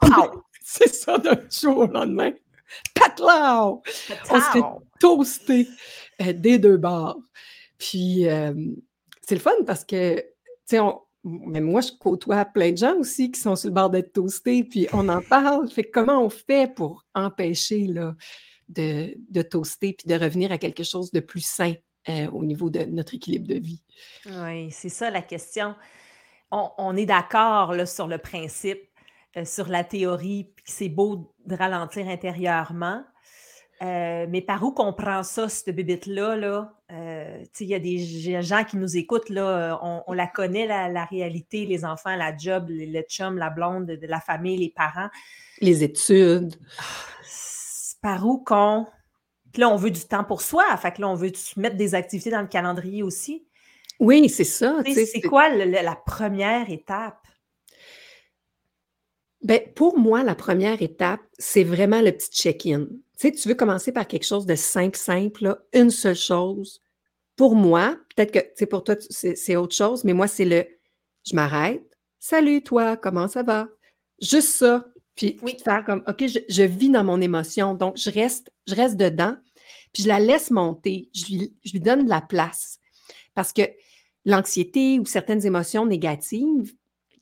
c'est 0.64 0.92
ça 0.92 1.20
d'un 1.20 1.38
jour 1.52 1.78
au 1.78 1.86
lendemain. 1.86 2.32
Patlau! 2.96 3.84
On 4.32 4.40
serait 4.40 4.64
toasté 5.00 5.68
des 6.20 6.58
deux 6.58 6.78
bords. 6.78 7.20
Puis, 7.78 8.26
c'est 9.22 9.36
le 9.36 9.42
fun 9.42 9.52
parce 9.66 9.84
que, 9.84 10.18
tu 10.18 10.26
sais, 10.66 10.80
mais 11.24 11.62
moi, 11.62 11.82
je 11.82 11.92
côtoie 12.00 12.46
plein 12.46 12.72
de 12.72 12.78
gens 12.78 12.96
aussi 12.98 13.32
qui 13.32 13.40
sont 13.40 13.56
sur 13.56 13.70
le 13.70 13.74
bord 13.74 13.90
d'être 13.90 14.14
toastés, 14.14 14.64
puis 14.64 14.88
on 14.94 15.10
en 15.10 15.22
parle. 15.22 15.70
Fait 15.70 15.84
comment 15.84 16.24
on 16.24 16.30
fait 16.30 16.72
pour 16.74 17.04
empêcher 17.16 17.88
là, 17.88 18.16
de, 18.70 19.16
de 19.30 19.42
toaster 19.42 19.94
puis 19.94 20.08
de 20.08 20.24
revenir 20.24 20.52
à 20.52 20.58
quelque 20.58 20.84
chose 20.84 21.12
de 21.12 21.20
plus 21.20 21.46
sain 21.46 21.74
au 22.32 22.44
niveau 22.44 22.70
de 22.70 22.84
notre 22.84 23.16
équilibre 23.16 23.48
de 23.48 23.56
vie? 23.56 23.82
Oui, 24.28 24.70
c'est 24.72 24.90
ça 24.90 25.10
la 25.10 25.22
question. 25.22 25.76
On, 26.52 26.96
est 26.96 27.06
d'accord 27.06 27.76
sur 27.88 28.08
le 28.08 28.18
principe, 28.18 28.88
sur 29.44 29.68
la 29.68 29.84
théorie, 29.84 30.52
puis 30.56 30.66
c'est 30.68 30.90
beau 30.90 31.34
de 31.46 31.56
ralentir 31.56 32.08
intérieurement. 32.08 33.04
Euh, 33.82 34.26
mais 34.30 34.42
par 34.42 34.64
où 34.64 34.72
qu'on 34.72 34.94
prend 34.94 35.24
ça, 35.24 35.50
cette 35.50 35.76
bébite-là? 35.76 36.36
Là? 36.36 36.74
Euh, 36.92 37.44
il 37.60 37.68
y 37.68 37.76
a 37.76 37.80
des 37.80 38.42
gens 38.42 38.64
qui 38.64 38.78
nous 38.78 38.96
écoutent, 38.96 39.30
là, 39.30 39.80
on, 39.82 40.14
la 40.14 40.28
connaît, 40.34 40.66
la, 40.66 41.06
réalité, 41.06 41.66
les 41.66 41.84
enfants, 41.84 42.16
la 42.16 42.36
job, 42.36 42.68
le, 42.70 43.02
chum, 43.02 43.38
la 43.38 43.50
blonde, 43.50 43.86
de, 43.86 44.08
la 44.08 44.22
famille, 44.22 44.58
les 44.58 44.70
parents. 44.70 45.10
Les 45.62 45.84
études. 45.84 46.56
par 48.02 48.26
où 48.26 48.38
qu'on. 48.38 48.88
là, 49.58 49.70
on 49.70 49.76
veut 49.76 49.92
du 49.92 50.06
temps 50.06 50.24
pour 50.24 50.42
soi. 50.42 50.64
Fait 50.78 50.94
que 50.94 51.02
là, 51.02 51.10
on 51.10 51.16
veut 51.16 51.32
mettre 51.58 51.76
des 51.76 51.96
activités 51.96 52.32
dans 52.32 52.42
le 52.42 52.48
calendrier 52.48 53.04
aussi. 53.04 53.46
Oui, 54.00 54.30
c'est 54.30 54.44
ça. 54.44 54.82
C'est 54.86 55.22
quoi 55.22 55.50
la 55.50 55.96
première 55.96 56.70
étape? 56.70 57.26
Ben, 59.42 59.62
pour 59.76 60.00
moi, 60.00 60.24
la 60.24 60.34
première 60.34 60.82
étape, 60.82 61.22
c'est 61.38 61.64
vraiment 61.64 62.02
le 62.02 62.12
petit 62.12 62.32
check-in. 62.32 62.88
Tu 63.18 63.30
sais, 63.30 63.32
tu 63.32 63.48
veux 63.48 63.56
commencer 63.56 63.92
par 63.92 64.08
quelque 64.08 64.26
chose 64.26 64.46
de 64.46 64.56
simple, 64.56 64.98
simple, 64.98 65.62
une 65.74 65.90
seule 65.90 66.16
chose. 66.16 66.82
Pour 67.36 67.56
moi, 67.56 67.98
peut-être 68.16 68.32
que, 68.32 68.56
tu 68.58 68.68
pour 68.68 68.84
toi, 68.84 68.96
c'est 69.10 69.56
autre 69.56 69.76
chose, 69.76 70.04
mais 70.04 70.14
moi, 70.14 70.28
c'est 70.28 70.46
le 70.46 70.66
je 71.26 71.36
m'arrête. 71.36 71.84
Salut, 72.20 72.62
toi, 72.62 72.98
comment 72.98 73.28
ça 73.28 73.44
va? 73.44 73.68
Juste 74.22 74.50
ça. 74.50 74.86
Puis, 75.16 75.38
oui. 75.42 75.58
faire 75.64 75.84
comme, 75.86 76.04
OK, 76.08 76.26
je, 76.28 76.64
vis 76.64 76.90
dans 76.90 77.04
mon 77.04 77.22
émotion, 77.22 77.74
donc 77.74 77.98
je 77.98 78.10
reste, 78.10 78.52
je 78.68 78.76
reste 78.76 78.98
dedans, 78.98 79.36
puis 79.94 80.04
je 80.04 80.08
la 80.08 80.20
laisse 80.20 80.52
monter. 80.52 81.10
Je 81.14 81.26
lui, 81.28 81.56
je 81.64 81.72
lui 81.72 81.80
donne 81.80 82.04
de 82.06 82.10
la 82.10 82.22
place. 82.22 82.80
Parce 83.34 83.54
que 83.54 83.62
l'anxiété 84.26 85.00
ou 85.00 85.06
certaines 85.06 85.46
émotions 85.46 85.86
négatives 85.86 86.74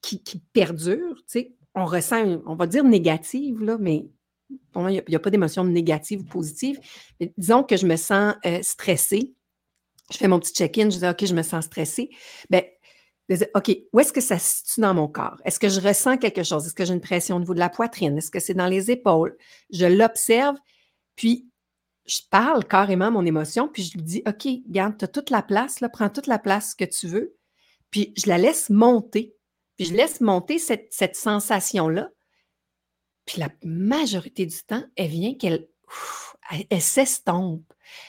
qui, 0.01 0.23
qui 0.23 0.39
perdurent, 0.39 1.17
tu 1.17 1.23
sais, 1.27 1.55
on 1.75 1.85
ressent, 1.85 2.41
on 2.45 2.55
va 2.55 2.67
dire 2.67 2.83
négative, 2.83 3.61
là, 3.63 3.77
mais 3.79 4.07
il 4.49 5.03
n'y 5.07 5.15
a, 5.15 5.19
pas 5.19 5.29
d'émotion 5.29 5.63
négative 5.63 6.21
ou 6.21 6.25
positive. 6.25 6.79
Disons 7.37 7.63
que 7.63 7.77
je 7.77 7.85
me 7.85 7.95
sens 7.95 8.35
euh, 8.45 8.59
stressée. 8.61 9.33
Je 10.11 10.17
fais 10.17 10.27
mon 10.27 10.39
petit 10.39 10.53
check-in, 10.53 10.89
je 10.89 10.99
dis 10.99 11.07
OK, 11.07 11.25
je 11.25 11.33
me 11.33 11.43
sens 11.43 11.65
stressée. 11.65 12.09
Bien, 12.49 12.61
OK, 13.55 13.77
où 13.93 13.99
est-ce 13.99 14.11
que 14.11 14.21
ça 14.21 14.37
se 14.37 14.57
situe 14.57 14.81
dans 14.81 14.93
mon 14.93 15.07
corps? 15.07 15.37
Est-ce 15.45 15.59
que 15.59 15.69
je 15.69 15.79
ressens 15.79 16.17
quelque 16.17 16.43
chose? 16.43 16.65
Est-ce 16.65 16.73
que 16.73 16.85
j'ai 16.85 16.93
une 16.93 17.01
pression 17.01 17.37
au 17.37 17.39
niveau 17.39 17.53
de 17.53 17.59
la 17.59 17.69
poitrine? 17.69 18.17
Est-ce 18.17 18.29
que 18.29 18.39
c'est 18.39 18.53
dans 18.53 18.67
les 18.67 18.91
épaules? 18.91 19.37
Je 19.71 19.85
l'observe, 19.85 20.57
puis 21.15 21.47
je 22.05 22.19
parle 22.29 22.65
carrément 22.65 23.11
mon 23.11 23.25
émotion, 23.25 23.69
puis 23.69 23.83
je 23.83 23.93
lui 23.93 24.03
dis 24.03 24.23
OK, 24.27 24.47
garde, 24.67 24.97
tu 24.97 25.05
as 25.05 25.07
toute 25.07 25.29
la 25.29 25.41
place, 25.41 25.79
là, 25.79 25.89
prends 25.89 26.09
toute 26.09 26.27
la 26.27 26.39
place 26.39 26.75
que 26.75 26.85
tu 26.85 27.07
veux, 27.07 27.35
puis 27.91 28.13
je 28.17 28.27
la 28.27 28.37
laisse 28.37 28.69
monter. 28.69 29.35
Puis 29.77 29.87
je 29.87 29.93
laisse 29.93 30.21
monter 30.21 30.59
cette, 30.59 31.15
sensation-là. 31.15 32.09
Puis 33.25 33.39
la 33.39 33.49
majorité 33.63 34.45
du 34.45 34.63
temps, 34.63 34.83
elle 34.95 35.09
vient 35.09 35.33
qu'elle 35.35 35.67
elle, 36.69 36.81
s'estompe. 36.81 37.63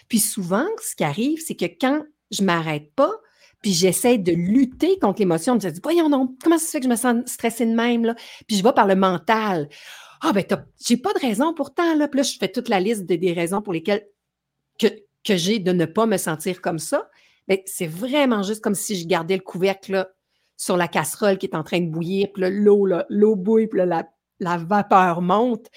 Puis 0.08 0.18
souvent, 0.18 0.66
ce 0.82 0.96
qui 0.96 1.04
arrive, 1.04 1.40
c'est 1.44 1.54
que 1.54 1.66
quand 1.66 2.04
je 2.30 2.42
ne 2.42 2.46
m'arrête 2.46 2.92
pas, 2.94 3.12
puis 3.62 3.72
j'essaie 3.72 4.18
de 4.18 4.32
lutter 4.32 4.98
contre 4.98 5.20
l'émotion, 5.20 5.58
je 5.58 5.68
me 5.68 5.72
dis, 5.72 5.80
voyons 5.82 6.08
non, 6.08 6.36
comment 6.42 6.58
ça 6.58 6.66
se 6.66 6.70
fait 6.72 6.80
que 6.80 6.84
je 6.84 6.90
me 6.90 6.96
sens 6.96 7.22
stressée 7.26 7.66
de 7.66 7.74
même, 7.74 8.04
là? 8.04 8.14
Puis 8.46 8.56
je 8.56 8.62
vais 8.62 8.72
par 8.72 8.86
le 8.86 8.94
mental. 8.94 9.68
Ah, 10.20 10.32
ben, 10.32 10.44
j'ai 10.84 10.96
pas 10.96 11.12
de 11.12 11.18
raison 11.18 11.54
pourtant, 11.54 11.94
là. 11.94 12.08
Puis 12.08 12.18
là, 12.18 12.22
je 12.22 12.36
fais 12.38 12.48
toute 12.48 12.68
la 12.68 12.80
liste 12.80 13.04
des, 13.04 13.32
raisons 13.32 13.62
pour 13.62 13.72
lesquelles 13.72 14.06
que, 14.78 14.88
que 15.24 15.36
j'ai 15.36 15.58
de 15.60 15.72
ne 15.72 15.86
pas 15.86 16.06
me 16.06 16.16
sentir 16.16 16.60
comme 16.60 16.78
ça. 16.78 17.08
Mais 17.48 17.62
c'est 17.66 17.86
vraiment 17.86 18.42
juste 18.42 18.62
comme 18.62 18.74
si 18.74 18.96
je 18.96 19.06
gardais 19.06 19.36
le 19.36 19.42
couvercle 19.42 19.92
là, 19.92 20.08
sur 20.56 20.76
la 20.76 20.88
casserole 20.88 21.38
qui 21.38 21.46
est 21.46 21.56
en 21.56 21.62
train 21.62 21.80
de 21.80 21.90
bouillir, 21.90 22.28
puis 22.32 22.44
l'eau, 22.48 22.86
l'eau 23.08 23.36
bouille, 23.36 23.66
puis 23.66 23.80
la, 23.84 24.08
la, 24.40 24.56
vapeur 24.58 25.20
monte. 25.20 25.68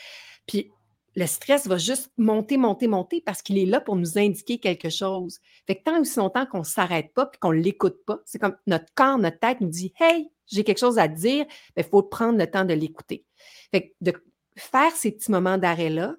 Puis 0.46 0.72
le 1.16 1.26
stress 1.26 1.68
va 1.68 1.78
juste 1.78 2.12
monter, 2.18 2.58
monter, 2.58 2.88
monter 2.88 3.22
parce 3.22 3.42
qu'il 3.42 3.58
est 3.58 3.66
là 3.66 3.82
pour 3.82 3.96
nous 3.96 4.18
indiquer 4.18 4.60
quelque 4.60 4.90
chose. 4.90 5.40
Fait 5.66 5.76
que 5.76 5.84
tant 5.84 6.00
aussi 6.00 6.20
longtemps 6.20 6.46
qu'on 6.46 6.60
ne 6.60 6.64
s'arrête 6.64 7.14
pas 7.14 7.26
puis 7.26 7.40
qu'on 7.40 7.54
ne 7.54 7.60
l'écoute 7.60 8.06
pas, 8.06 8.20
c'est 8.26 8.40
comme 8.40 8.56
notre 8.68 8.94
corps, 8.94 9.18
notre 9.18 9.40
tête 9.40 9.62
nous 9.62 9.70
dit 9.70 9.94
Hey, 10.00 10.30
j'ai 10.48 10.64
quelque 10.64 10.80
chose 10.80 11.00
à 11.00 11.08
te 11.08 11.16
dire, 11.16 11.46
il 11.76 11.84
faut 11.84 12.04
prendre 12.04 12.38
le 12.38 12.50
temps 12.50 12.66
de 12.66 12.74
l'écouter. 12.74 13.26
Fait 13.72 13.90
que 13.90 13.94
de 14.02 14.14
faire 14.56 14.92
ces 14.92 15.12
petits 15.12 15.32
moments 15.32 15.58
d'arrêt-là, 15.58 16.16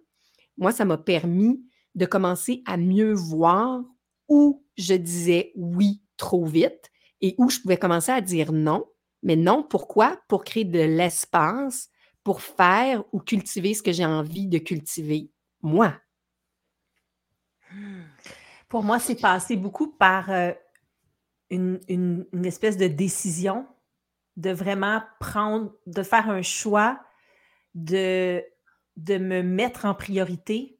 moi, 0.57 0.73
ça 0.73 0.85
m'a 0.85 0.99
permis 0.99 1.63
de 1.95 2.07
commencer 2.07 2.63
à 2.67 2.77
mieux 2.77 3.13
voir 3.13 3.83
où 4.29 4.65
je 4.77 4.95
disais 4.95 5.53
oui 5.57 6.03
trop 6.17 6.45
vite 6.45 6.91
et 7.21 7.35
où 7.39 7.49
je 7.49 7.61
pouvais 7.61 7.77
commencer 7.77 8.13
à 8.13 8.21
dire 8.21 8.53
non. 8.53 8.85
Mais 9.23 9.37
non, 9.37 9.63
pourquoi? 9.63 10.21
Pour 10.29 10.45
créer 10.45 10.65
de 10.65 10.79
l'espace 10.79 11.89
pour 12.29 12.43
faire 12.43 13.05
ou 13.13 13.21
cultiver 13.21 13.73
ce 13.73 13.83
que 13.83 13.91
j'ai 13.91 14.05
envie 14.05 14.49
de 14.49 14.59
cultiver, 14.59 15.31
moi? 15.63 15.95
Pour 18.69 18.85
moi, 18.85 18.99
c'est 18.99 19.19
passé 19.19 19.57
beaucoup 19.57 19.87
par 19.87 20.31
euh, 20.31 20.53
une, 21.49 22.27
espèce 22.45 22.77
de 22.77 22.87
décision, 22.87 23.67
de 24.37 24.51
vraiment 24.51 25.03
prendre, 25.21 25.73
de 25.87 26.03
faire 26.03 26.29
un 26.29 26.43
choix, 26.43 27.01
de, 27.75 28.45
de 28.99 29.17
me 29.17 29.41
mettre 29.41 29.87
en 29.87 29.95
priorité. 29.95 30.79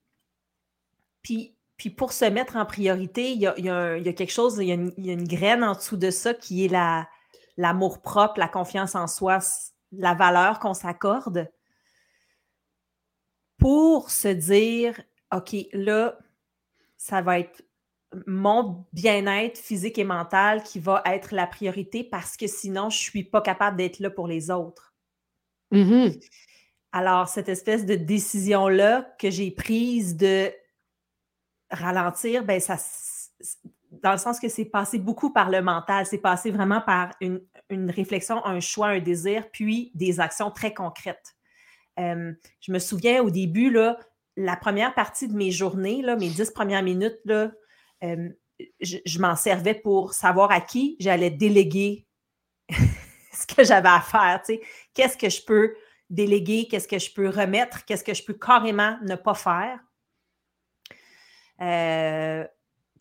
Puis 1.23 1.57
puis 1.79 1.89
pour 1.89 2.13
se 2.13 2.27
mettre 2.27 2.57
en 2.57 2.67
priorité, 2.67 3.33
il 3.33 3.41
y 3.41 3.47
a, 3.47 4.13
quelque 4.13 4.33
chose, 4.33 4.59
il 4.61 4.67
y 4.67 4.73
a, 4.73 4.75
une, 4.75 5.27
graine 5.27 5.65
en 5.65 5.75
dessous 5.75 5.97
de 5.97 6.11
ça 6.11 6.35
qui 6.35 6.67
est 6.67 6.69
la, 6.69 7.09
l'amour 7.57 8.03
propre, 8.03 8.39
la 8.39 8.49
confiance 8.49 8.95
en 8.95 9.07
soi, 9.07 9.39
la 9.93 10.15
valeur 10.15 10.59
qu'on 10.59 10.75
s'accorde 10.75 11.51
pour 13.59 14.11
se 14.11 14.29
dire, 14.29 15.01
OK, 15.35 15.55
là, 15.73 16.19
ça 16.97 17.23
va 17.23 17.41
être 17.41 17.63
mon 18.27 18.87
bien-être 18.93 19.59
physique 19.59 19.99
et 19.99 20.05
mental 20.05 20.63
qui 20.63 20.81
va 20.81 21.03
être 21.05 21.35
la 21.35 21.47
priorité 21.47 22.05
parce 22.05 22.37
que 22.37 22.47
sinon, 22.47 22.89
je 22.91 22.97
ne 22.97 23.03
suis 23.11 23.25
pas 23.25 23.43
capable 23.43 23.77
d'être 23.77 23.99
là 24.01 24.11
pour 24.11 24.27
les 24.27 24.51
autres. 24.51 24.95
Mm-hmm. 25.73 26.25
Alors, 26.93 27.29
cette 27.29 27.51
espèce 27.51 27.85
de 27.85 27.97
décision-là 27.97 29.15
que 29.19 29.31
j'ai 29.31 29.51
prise 29.51 30.17
de 30.17 30.51
ralentir, 31.71 32.45
ben 32.45 32.61
ça, 32.61 32.79
dans 33.91 34.13
le 34.13 34.19
sens 34.19 34.41
que 34.41 34.49
c'est 34.49 34.65
passé 34.65 34.99
beaucoup 34.99 35.31
par 35.31 35.51
le 35.51 35.61
mental, 35.61 36.07
c'est 36.07 36.19
passé 36.19 36.51
vraiment 36.51 36.81
par 36.81 37.15
une, 37.21 37.41
réflexion, 37.71 38.45
un 38.45 38.61
choix, 38.61 38.89
un 38.89 39.01
désir, 39.01 39.51
puis 39.53 39.91
des 39.95 40.21
actions 40.21 40.51
très 40.51 40.75
concrètes. 40.75 41.37
Euh, 41.99 42.33
je 42.61 42.73
me 42.73 42.79
souviens 42.79 43.23
au 43.23 43.31
début, 43.31 43.71
là, 43.71 43.99
la 44.37 44.57
première 44.57 44.95
partie 44.95 45.29
de 45.29 45.35
mes 45.35 45.51
journées, 45.51 46.03
là, 46.03 46.17
mes 46.17 46.29
dix 46.29 46.51
premières 46.51 46.83
minutes, 46.83 47.19
là, 47.25 47.51
euh, 48.05 48.29
je, 48.81 49.19
m'en 49.19 49.37
servais 49.37 49.75
pour 49.75 50.15
savoir 50.15 50.51
à 50.51 50.61
qui 50.61 50.97
j'allais 51.01 51.31
déléguer 51.31 52.07
ce 53.33 53.47
que 53.47 53.65
j'avais 53.65 53.89
à 53.89 54.01
faire. 54.01 54.43
Qu'est-ce 54.95 55.17
que 55.17 55.29
je 55.29 55.43
peux 55.45 55.75
déléguer, 56.11 56.69
qu'est-ce 56.69 56.89
que 56.89 56.99
je 56.99 57.13
peux 57.13 57.29
remettre, 57.29 57.85
qu'est-ce 57.85 58.05
que 58.05 58.15
je 58.15 58.25
peux 58.25 58.35
carrément 58.35 58.97
ne 59.03 59.15
pas 59.15 59.35
faire. 59.35 59.81
Euh, 61.61 62.47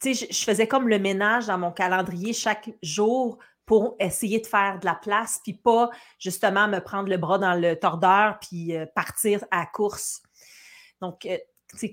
je, 0.04 0.44
faisais 0.44 0.68
comme 0.68 0.90
le 0.90 1.00
ménage 1.00 1.48
dans 1.48 1.58
mon 1.58 1.72
calendrier 1.72 2.34
chaque 2.34 2.70
jour 2.82 3.40
pour 3.68 3.98
essayer 4.00 4.40
de 4.40 4.48
faire 4.48 4.80
de 4.80 4.86
la 4.86 4.96
place, 4.96 5.42
puis 5.44 5.54
pas 5.54 5.92
justement 6.18 6.68
me 6.70 6.80
prendre 6.80 7.10
le 7.10 7.18
bras 7.18 7.38
dans 7.38 7.54
le 7.54 7.76
tordeur, 7.76 8.40
puis 8.40 8.76
euh, 8.76 8.86
partir 8.96 9.44
à 9.52 9.66
course. 9.66 10.24
Donc, 11.02 11.26
euh, 11.26 11.38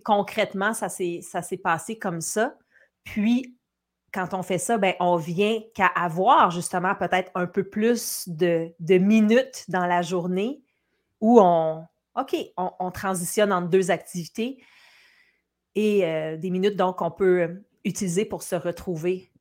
concrètement, 0.05 0.73
ça 0.73 0.89
s'est 0.89 1.61
passé 1.63 1.99
comme 1.99 2.21
ça. 2.21 2.57
Puis, 3.03 3.59
quand 4.13 4.35
on 4.35 4.45
fait 4.45 4.59
ça, 4.59 4.79
ben, 4.79 4.95
on 5.01 5.17
vient 5.17 5.61
qu'à 5.75 5.87
avoir 5.87 6.53
justement 6.53 6.95
peut-être 6.95 7.33
un 7.35 7.47
peu 7.47 7.65
plus 7.65 8.29
de, 8.29 8.73
minutes 8.89 9.65
dans 9.69 9.87
la 9.87 10.01
journée 10.01 10.63
où 11.21 11.41
on, 11.41 11.85
OK, 12.15 12.37
on, 12.57 12.91
transitionne 12.93 13.53
entre 13.53 13.69
deux 13.69 13.91
activités 13.91 14.63
et 15.75 16.07
euh, 16.07 16.37
des 16.37 16.51
minutes 16.51 16.77
donc 16.77 16.99
qu'on 16.99 17.11
peut 17.11 17.65
utiliser 17.83 18.25
pour 18.25 18.45
se 18.45 18.55
retrouver, 18.55 19.33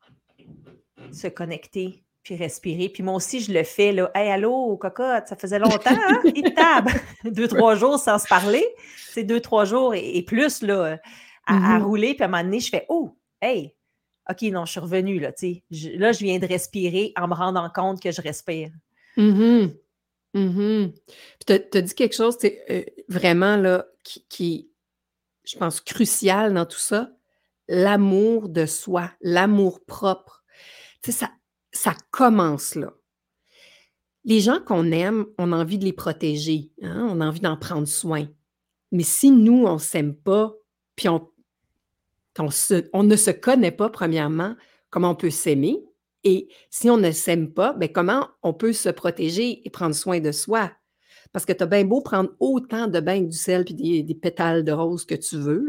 se 1.11 1.27
connecter, 1.27 2.03
puis 2.23 2.35
respirer. 2.35 2.89
Puis 2.89 3.03
moi 3.03 3.15
aussi, 3.15 3.41
je 3.41 3.51
le 3.51 3.63
fais, 3.63 3.91
là. 3.91 4.09
Hey, 4.15 4.31
allô, 4.31 4.77
cocotte, 4.77 5.27
ça 5.27 5.35
faisait 5.35 5.59
longtemps, 5.59 5.91
hein? 5.91 6.21
deux, 7.25 7.47
trois 7.47 7.75
jours 7.75 7.99
sans 7.99 8.17
se 8.17 8.27
parler. 8.27 8.65
C'est 9.09 9.23
deux, 9.23 9.41
trois 9.41 9.65
jours 9.65 9.93
et, 9.93 10.23
plus, 10.23 10.61
là, 10.61 10.97
à, 11.45 11.53
mm-hmm. 11.53 11.83
rouler. 11.83 12.13
Puis 12.13 12.23
à 12.23 12.25
un 12.25 12.29
moment 12.29 12.43
donné, 12.43 12.59
je 12.61 12.69
fais, 12.69 12.85
oh, 12.89 13.15
hey, 13.41 13.75
OK, 14.29 14.41
non, 14.43 14.65
je 14.65 14.71
suis 14.71 14.79
revenue, 14.79 15.19
là, 15.19 15.33
tu 15.33 15.63
sais. 15.69 15.97
Là, 15.97 16.13
je 16.13 16.19
viens 16.19 16.39
de 16.39 16.47
respirer 16.47 17.11
en 17.17 17.27
me 17.27 17.33
rendant 17.33 17.69
compte 17.69 18.01
que 18.01 18.11
je 18.11 18.21
respire. 18.21 18.71
Mm-hmm. 19.17 19.75
Mm-hmm. 20.33 20.91
Puis 20.93 21.59
tu 21.69 21.77
as, 21.77 21.81
dit 21.81 21.93
quelque 21.93 22.15
chose, 22.15 22.37
c'est 22.39 22.63
euh, 22.69 22.83
vraiment, 23.09 23.57
là, 23.57 23.85
qui, 24.03 24.25
qui, 24.29 24.71
je 25.43 25.57
pense, 25.57 25.81
crucial 25.81 26.53
dans 26.53 26.65
tout 26.65 26.79
ça. 26.79 27.11
L'amour 27.67 28.49
de 28.49 28.65
soi, 28.65 29.11
l'amour 29.21 29.83
propre. 29.85 30.43
Tu 31.01 31.11
sais, 31.11 31.19
ça, 31.19 31.31
ça 31.73 31.95
commence 32.11 32.75
là. 32.75 32.93
Les 34.25 34.39
gens 34.39 34.61
qu'on 34.61 34.91
aime, 34.91 35.25
on 35.37 35.51
a 35.51 35.57
envie 35.57 35.77
de 35.77 35.83
les 35.83 35.91
protéger, 35.91 36.71
hein, 36.81 37.07
on 37.09 37.19
a 37.19 37.27
envie 37.27 37.41
d'en 37.41 37.57
prendre 37.57 37.87
soin. 37.87 38.27
Mais 38.91 39.03
si 39.03 39.31
nous, 39.31 39.65
on 39.65 39.73
ne 39.73 39.79
s'aime 39.79 40.15
pas, 40.15 40.53
puis 40.95 41.09
on, 41.09 41.29
on, 42.39 43.03
ne 43.03 43.15
se 43.15 43.31
connaît 43.31 43.71
pas, 43.71 43.89
premièrement, 43.89 44.55
comment 44.89 45.11
on 45.11 45.15
peut 45.15 45.29
s'aimer? 45.29 45.83
Et 46.23 46.47
si 46.69 46.89
on 46.89 46.97
ne 46.97 47.11
s'aime 47.11 47.51
pas, 47.51 47.73
bien, 47.73 47.89
comment 47.89 48.29
on 48.43 48.53
peut 48.53 48.71
se 48.71 48.89
protéger 48.89 49.61
et 49.65 49.69
prendre 49.69 49.95
soin 49.95 50.21
de 50.21 50.31
soi? 50.31 50.71
Parce 51.33 51.45
que 51.45 51.51
tu 51.51 51.63
as 51.63 51.67
bien 51.67 51.83
beau 51.83 52.01
prendre 52.01 52.29
autant 52.39 52.87
de 52.87 52.99
bains 52.99 53.21
du 53.21 53.35
sel 53.35 53.65
puis 53.65 53.73
des, 53.73 54.15
pétales 54.15 54.63
de 54.63 54.71
rose 54.71 55.03
que 55.03 55.15
tu 55.15 55.35
veux, 55.37 55.67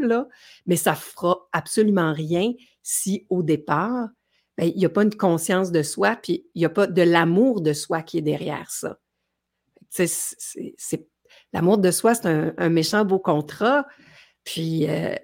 mais 0.65 0.75
ça 0.75 0.93
fera 0.93 1.49
absolument 1.51 2.13
rien 2.13 2.53
si 2.83 3.25
au 3.29 3.41
départ, 3.41 4.07
ben, 4.57 4.71
il 4.73 4.77
n'y 4.77 4.85
a 4.85 4.89
pas 4.89 5.03
une 5.03 5.15
conscience 5.15 5.71
de 5.71 5.83
soi, 5.83 6.17
puis 6.21 6.45
il 6.55 6.59
n'y 6.59 6.65
a 6.65 6.69
pas 6.69 6.87
de 6.87 7.01
l'amour 7.01 7.61
de 7.61 7.73
soi 7.73 8.01
qui 8.01 8.17
est 8.17 8.21
derrière 8.21 8.71
ça. 8.71 8.99
L'amour 11.53 11.77
de 11.77 11.91
soi, 11.91 12.15
c'est 12.15 12.53
un, 12.57 12.69
méchant 12.69 13.05
beau 13.05 13.19
contrat, 13.19 13.85
puis 14.43 14.89
euh, 14.89 15.15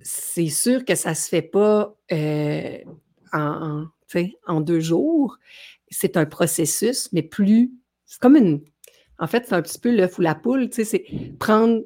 c'est 0.00 0.48
sûr 0.48 0.84
que 0.84 0.94
ça 0.94 1.10
ne 1.10 1.14
se 1.14 1.28
fait 1.28 1.42
pas 1.42 1.96
euh, 2.12 2.78
en, 3.32 3.86
en, 4.46 4.60
deux 4.60 4.80
jours. 4.80 5.38
C'est 5.90 6.16
un 6.16 6.26
processus, 6.26 7.08
mais 7.12 7.22
plus. 7.22 7.72
C'est 8.04 8.20
comme 8.20 8.36
une. 8.36 8.62
En 9.18 9.26
fait, 9.26 9.46
c'est 9.48 9.54
un 9.54 9.62
petit 9.62 9.78
peu 9.78 9.94
l'œuf 9.94 10.18
ou 10.18 10.22
la 10.22 10.34
poule, 10.34 10.68
c'est 10.72 11.04
prendre. 11.38 11.82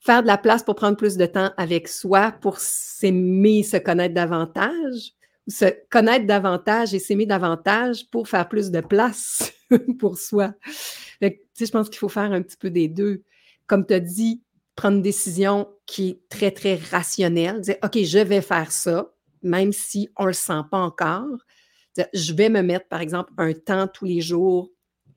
Faire 0.00 0.22
de 0.22 0.28
la 0.28 0.38
place 0.38 0.62
pour 0.62 0.76
prendre 0.76 0.96
plus 0.96 1.16
de 1.16 1.26
temps 1.26 1.50
avec 1.56 1.88
soi, 1.88 2.30
pour 2.30 2.60
s'aimer, 2.60 3.64
se 3.64 3.76
connaître 3.76 4.14
davantage, 4.14 5.14
se 5.48 5.66
connaître 5.90 6.26
davantage 6.26 6.94
et 6.94 6.98
s'aimer 6.98 7.26
davantage 7.26 8.08
pour 8.10 8.28
faire 8.28 8.48
plus 8.48 8.70
de 8.70 8.80
place 8.80 9.52
pour 9.98 10.18
soi. 10.18 10.54
je 11.20 11.70
pense 11.70 11.88
qu'il 11.88 11.98
faut 11.98 12.08
faire 12.08 12.32
un 12.32 12.42
petit 12.42 12.56
peu 12.56 12.70
des 12.70 12.88
deux. 12.88 13.22
Comme 13.66 13.86
tu 13.86 13.94
as 13.94 14.00
dit, 14.00 14.42
prendre 14.74 14.96
une 14.96 15.02
décision 15.02 15.68
qui 15.86 16.08
est 16.08 16.28
très, 16.28 16.50
très 16.50 16.76
rationnelle. 16.76 17.60
Dire, 17.60 17.76
OK, 17.82 17.98
je 18.02 18.18
vais 18.18 18.42
faire 18.42 18.70
ça, 18.70 19.12
même 19.42 19.72
si 19.72 20.08
on 20.16 20.24
ne 20.24 20.28
le 20.28 20.34
sent 20.34 20.62
pas 20.70 20.78
encore. 20.78 21.38
je 22.12 22.32
vais 22.34 22.48
me 22.48 22.62
mettre, 22.62 22.88
par 22.88 23.00
exemple, 23.00 23.32
un 23.38 23.52
temps 23.52 23.88
tous 23.88 24.04
les 24.04 24.20
jours 24.20 24.70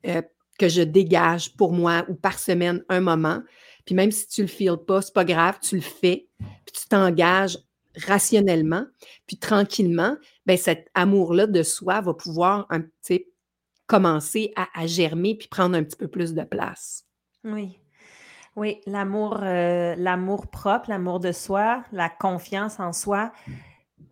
euh, 0.07 0.21
que 0.57 0.69
je 0.69 0.81
dégage 0.81 1.55
pour 1.55 1.73
moi 1.73 2.05
ou 2.07 2.15
par 2.15 2.39
semaine 2.39 2.83
un 2.89 3.01
moment. 3.01 3.41
Puis 3.85 3.95
même 3.95 4.11
si 4.11 4.27
tu 4.27 4.41
ne 4.41 4.45
le 4.45 4.51
files 4.51 4.77
pas, 4.87 5.01
c'est 5.01 5.13
pas 5.13 5.25
grave, 5.25 5.57
tu 5.61 5.75
le 5.75 5.81
fais, 5.81 6.27
puis 6.37 6.73
tu 6.73 6.87
t'engages 6.87 7.57
rationnellement, 7.95 8.85
puis 9.27 9.37
tranquillement, 9.37 10.15
ben 10.45 10.57
cet 10.57 10.89
amour-là 10.93 11.47
de 11.47 11.63
soi 11.63 12.01
va 12.01 12.13
pouvoir 12.13 12.67
un, 12.69 12.81
commencer 13.89 14.53
à, 14.55 14.85
germer 14.85 15.35
puis 15.35 15.47
prendre 15.47 15.75
un 15.75 15.83
petit 15.83 15.97
peu 15.97 16.07
plus 16.07 16.33
de 16.33 16.43
place. 16.43 17.05
Oui. 17.43 17.79
Oui, 18.55 18.81
l'amour, 18.85 19.39
euh, 19.41 19.95
l'amour 19.97 20.47
propre, 20.47 20.89
l'amour 20.89 21.19
de 21.19 21.31
soi, 21.31 21.83
la 21.91 22.09
confiance 22.09 22.79
en 22.79 22.93
soi, 22.93 23.31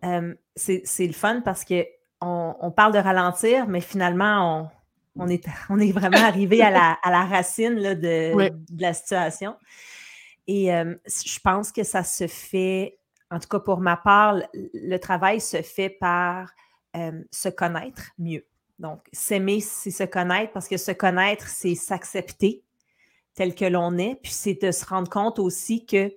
euh, 0.04 0.34
c'est, 0.56 0.82
le 0.98 1.12
fun 1.12 1.42
parce 1.42 1.64
que 1.64 1.86
on, 2.20 2.72
parle 2.74 2.92
de 2.92 2.98
ralentir, 2.98 3.68
mais 3.68 3.80
finalement, 3.80 4.70
on, 5.16 5.24
on, 5.24 5.28
est, 5.28 5.44
on 5.70 5.78
est 5.78 5.92
vraiment 5.92 6.24
arrivé 6.24 6.60
à 6.60 6.70
la, 6.70 6.98
à 7.02 7.10
la 7.10 7.24
racine 7.24 7.74
là, 7.74 7.94
de, 7.94 8.50
de, 8.72 8.82
la 8.82 8.94
situation. 8.94 9.54
Et 10.48 10.74
euh, 10.74 10.94
je 11.06 11.38
pense 11.40 11.70
que 11.70 11.84
ça 11.84 12.02
se 12.02 12.26
fait 12.26 12.97
en 13.30 13.38
tout 13.38 13.48
cas 13.48 13.60
pour 13.60 13.80
ma 13.80 13.96
part, 13.96 14.36
le 14.54 14.96
travail 14.98 15.40
se 15.40 15.62
fait 15.62 15.90
par 15.90 16.52
se 17.30 17.48
connaître 17.48 18.10
mieux. 18.18 18.44
Donc, 18.80 19.06
s'aimer, 19.12 19.60
c'est 19.60 19.90
se 19.90 20.04
connaître 20.04 20.52
parce 20.52 20.66
que 20.66 20.76
se 20.76 20.90
connaître, 20.90 21.46
c'est 21.46 21.74
s'accepter 21.74 22.64
tel 23.34 23.54
que 23.54 23.64
l'on 23.64 23.96
est, 23.98 24.16
puis 24.16 24.32
c'est 24.32 24.60
de 24.60 24.72
se 24.72 24.84
rendre 24.84 25.08
compte 25.08 25.38
aussi 25.38 25.86
que 25.86 26.12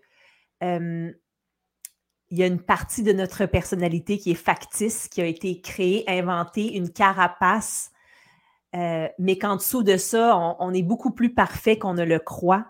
il 2.31 2.37
y 2.37 2.43
a 2.43 2.47
une 2.47 2.61
partie 2.61 3.03
de 3.03 3.11
notre 3.11 3.45
personnalité 3.45 4.17
qui 4.17 4.31
est 4.31 4.35
factice, 4.35 5.09
qui 5.09 5.21
a 5.21 5.25
été 5.25 5.59
créée, 5.59 6.05
inventée, 6.07 6.75
une 6.75 6.89
carapace, 6.89 7.91
euh, 8.73 9.09
mais 9.19 9.37
qu'en 9.37 9.57
dessous 9.57 9.83
de 9.83 9.97
ça, 9.97 10.55
on, 10.59 10.73
est 10.73 10.81
beaucoup 10.81 11.11
plus 11.11 11.33
parfait 11.33 11.77
qu'on 11.77 11.93
ne 11.93 12.05
le 12.05 12.19
croit 12.19 12.65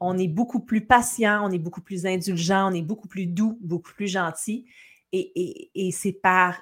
on 0.00 0.18
est 0.18 0.28
beaucoup 0.28 0.60
plus 0.60 0.86
patient, 0.86 1.46
on 1.46 1.50
est 1.50 1.58
beaucoup 1.58 1.80
plus 1.80 2.06
indulgent, 2.06 2.70
on 2.70 2.74
est 2.74 2.82
beaucoup 2.82 3.08
plus 3.08 3.26
doux, 3.26 3.58
beaucoup 3.60 3.92
plus 3.92 4.08
gentil. 4.08 4.66
Et, 5.12 5.90
c'est 5.92 6.12
par 6.12 6.60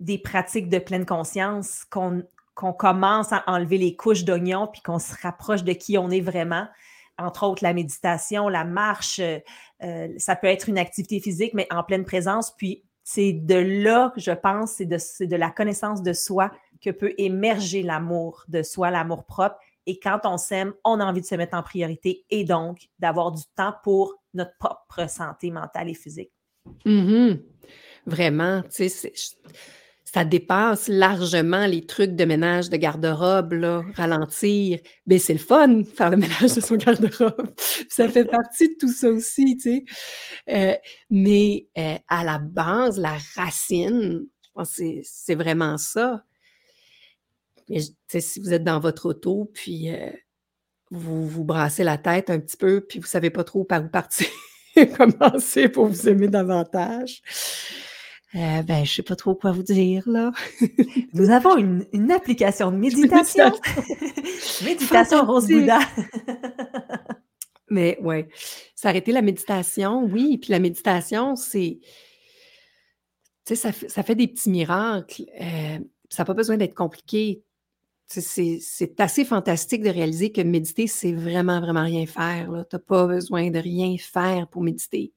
des 0.00 0.18
pratiques 0.18 0.68
de 0.68 0.78
pleine 0.78 1.06
conscience 1.06 1.84
qu'on 1.84 2.22
commence 2.54 3.32
à 3.32 3.44
enlever 3.46 3.78
les 3.78 3.96
couches 3.96 4.24
d'oignon 4.24 4.68
puis 4.70 4.82
qu'on 4.82 4.98
se 4.98 5.14
rapproche 5.22 5.64
de 5.64 5.72
qui 5.72 5.96
on 5.96 6.10
est 6.10 6.20
vraiment. 6.20 6.68
Entre 7.18 7.44
autres, 7.44 7.62
la 7.64 7.72
méditation, 7.72 8.50
la 8.50 8.64
marche, 8.64 9.20
euh, 9.20 10.08
ça 10.18 10.36
peut 10.36 10.48
être 10.48 10.68
une 10.68 10.78
activité 10.78 11.18
physique, 11.20 11.54
mais 11.54 11.66
en 11.70 11.82
pleine 11.82 12.04
présence. 12.04 12.54
Puis 12.54 12.84
c'est 13.04 13.32
de 13.32 13.54
là, 13.54 14.12
je 14.16 14.32
pense, 14.32 14.72
c'est 14.72 14.84
de, 14.84 14.98
de 15.24 15.36
la 15.36 15.50
connaissance 15.50 16.02
de 16.02 16.12
soi 16.12 16.50
que 16.82 16.90
peut 16.90 17.14
émerger 17.16 17.82
l'amour 17.82 18.44
de 18.48 18.62
soi, 18.62 18.90
l'amour 18.90 19.24
propre 19.24 19.56
et 19.86 19.98
quand 19.98 20.20
on 20.24 20.36
s'aime, 20.36 20.72
on 20.84 21.00
a 21.00 21.04
envie 21.04 21.20
de 21.20 21.26
se 21.26 21.34
mettre 21.34 21.56
en 21.56 21.62
priorité 21.62 22.24
et 22.30 22.44
donc 22.44 22.88
d'avoir 22.98 23.32
du 23.32 23.42
temps 23.56 23.74
pour 23.82 24.14
notre 24.34 24.56
propre 24.58 25.08
santé 25.08 25.50
mentale 25.50 25.88
et 25.88 25.94
physique. 25.94 26.32
Mm-hmm. 26.84 27.42
Vraiment, 28.06 28.62
tu 28.62 28.88
sais, 28.88 29.12
ça 30.04 30.24
dépasse 30.24 30.88
largement 30.88 31.66
les 31.66 31.84
trucs 31.84 32.14
de 32.14 32.24
ménage 32.24 32.70
de 32.70 32.76
garde-robe, 32.76 33.84
ralentir. 33.94 34.78
Mais 35.06 35.18
c'est 35.18 35.32
le 35.32 35.38
fun, 35.38 35.82
faire 35.84 36.10
le 36.10 36.16
ménage 36.16 36.54
de 36.54 36.60
son 36.60 36.76
garde-robe. 36.76 37.50
ça 37.88 38.08
fait 38.08 38.24
partie 38.24 38.68
de 38.68 38.74
tout 38.78 38.92
ça 38.92 39.10
aussi, 39.10 39.56
tu 39.56 39.62
sais. 39.62 39.84
Euh, 40.48 40.74
mais 41.10 41.68
euh, 41.76 41.96
à 42.08 42.24
la 42.24 42.38
base, 42.38 42.98
la 42.98 43.16
racine, 43.34 44.26
c'est 44.64 45.34
vraiment 45.34 45.76
ça. 45.76 46.24
Mais, 47.68 47.80
si 48.20 48.40
vous 48.40 48.52
êtes 48.52 48.64
dans 48.64 48.80
votre 48.80 49.06
auto, 49.08 49.50
puis 49.54 49.90
euh, 49.90 50.10
vous 50.90 51.26
vous 51.26 51.44
brassez 51.44 51.84
la 51.84 51.98
tête 51.98 52.30
un 52.30 52.38
petit 52.38 52.56
peu, 52.56 52.80
puis 52.80 52.98
vous 52.98 53.06
ne 53.06 53.08
savez 53.08 53.30
pas 53.30 53.44
trop 53.44 53.64
par 53.64 53.84
où 53.84 53.88
partir, 53.88 54.28
commencer 54.96 55.68
pour 55.68 55.86
vous 55.86 56.08
aimer 56.08 56.28
davantage? 56.28 57.22
Euh, 58.34 58.62
ben, 58.62 58.84
je 58.84 58.92
sais 58.92 59.02
pas 59.02 59.16
trop 59.16 59.34
quoi 59.34 59.52
vous 59.52 59.62
dire, 59.62 60.02
là. 60.06 60.30
Nous 61.14 61.30
avons 61.30 61.56
une, 61.56 61.86
une 61.92 62.12
application 62.12 62.70
de 62.70 62.76
méditation. 62.76 63.52
méditation 64.64 65.24
Rose 65.24 65.46
Bouddha. 65.48 65.78
Mais 67.68 67.98
ouais, 68.00 68.28
s'arrêter 68.74 69.12
la 69.12 69.22
méditation, 69.22 70.04
oui. 70.04 70.38
Puis 70.38 70.50
la 70.50 70.58
méditation, 70.58 71.34
c'est. 71.34 71.78
Tu 73.44 73.54
sais, 73.54 73.56
ça, 73.56 73.88
ça, 73.88 74.02
fait 74.02 74.14
des 74.14 74.28
petits 74.28 74.50
miracles. 74.50 75.24
Euh, 75.40 75.78
ça 76.08 76.22
n'a 76.22 76.24
pas 76.24 76.34
besoin 76.34 76.56
d'être 76.56 76.74
compliqué. 76.74 77.42
C'est 78.06 79.00
assez 79.00 79.24
fantastique 79.24 79.82
de 79.82 79.90
réaliser 79.90 80.30
que 80.30 80.40
méditer, 80.40 80.86
c'est 80.86 81.12
vraiment, 81.12 81.60
vraiment 81.60 81.84
rien 81.84 82.06
faire. 82.06 82.64
Tu 82.70 82.76
n'as 82.76 82.80
pas 82.80 83.06
besoin 83.06 83.50
de 83.50 83.58
rien 83.58 83.96
faire 83.98 84.48
pour 84.48 84.62
méditer. 84.62 85.12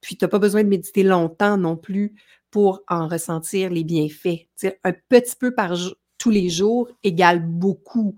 Puis, 0.00 0.16
tu 0.16 0.24
n'as 0.24 0.28
pas 0.28 0.38
besoin 0.38 0.64
de 0.64 0.68
méditer 0.68 1.02
longtemps 1.02 1.56
non 1.56 1.76
plus 1.76 2.14
pour 2.50 2.82
en 2.88 3.08
ressentir 3.08 3.70
les 3.70 3.84
bienfaits. 3.84 4.48
un 4.84 4.92
petit 5.08 5.36
peu 5.36 5.54
par 5.54 5.74
tous 6.18 6.30
les 6.30 6.48
jours 6.50 6.88
égale 7.02 7.40
beaucoup. 7.44 8.16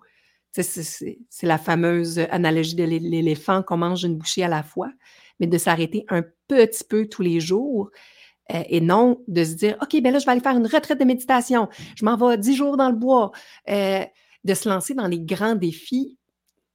C'est 0.53 1.19
la 1.43 1.59
fameuse 1.59 2.19
analogie 2.31 2.75
de 2.75 2.85
l'éléphant 2.85 3.63
qu'on 3.63 3.77
mange 3.77 4.05
une 4.05 4.17
bouchée 4.17 4.43
à 4.43 4.49
la 4.49 4.63
fois, 4.63 4.91
mais 5.39 5.47
de 5.47 5.59
s'arrêter 5.59 6.07
un 6.09 6.23
petit 6.49 6.85
peu 6.85 7.07
tous 7.07 7.23
les 7.23 7.41
jours 7.41 7.91
euh, 8.53 8.63
et 8.69 8.81
non 8.81 9.23
de 9.29 9.45
se 9.45 9.55
dire 9.55 9.77
OK, 9.81 10.01
ben 10.03 10.13
là, 10.13 10.19
je 10.19 10.27
vais 10.27 10.33
aller 10.33 10.41
faire 10.41 10.57
une 10.57 10.67
retraite 10.67 10.99
de 10.99 11.05
méditation, 11.05 11.69
je 11.97 12.05
m'en 12.05 12.17
vais 12.17 12.39
dix 12.39 12.55
jours 12.55 12.77
dans 12.77 12.91
le 12.91 12.97
bois. 12.97 13.33
Euh, 13.69 14.05
de 14.45 14.55
se 14.55 14.69
lancer 14.69 14.95
dans 14.95 15.09
les 15.09 15.19
grands 15.19 15.57
défis, 15.57 16.19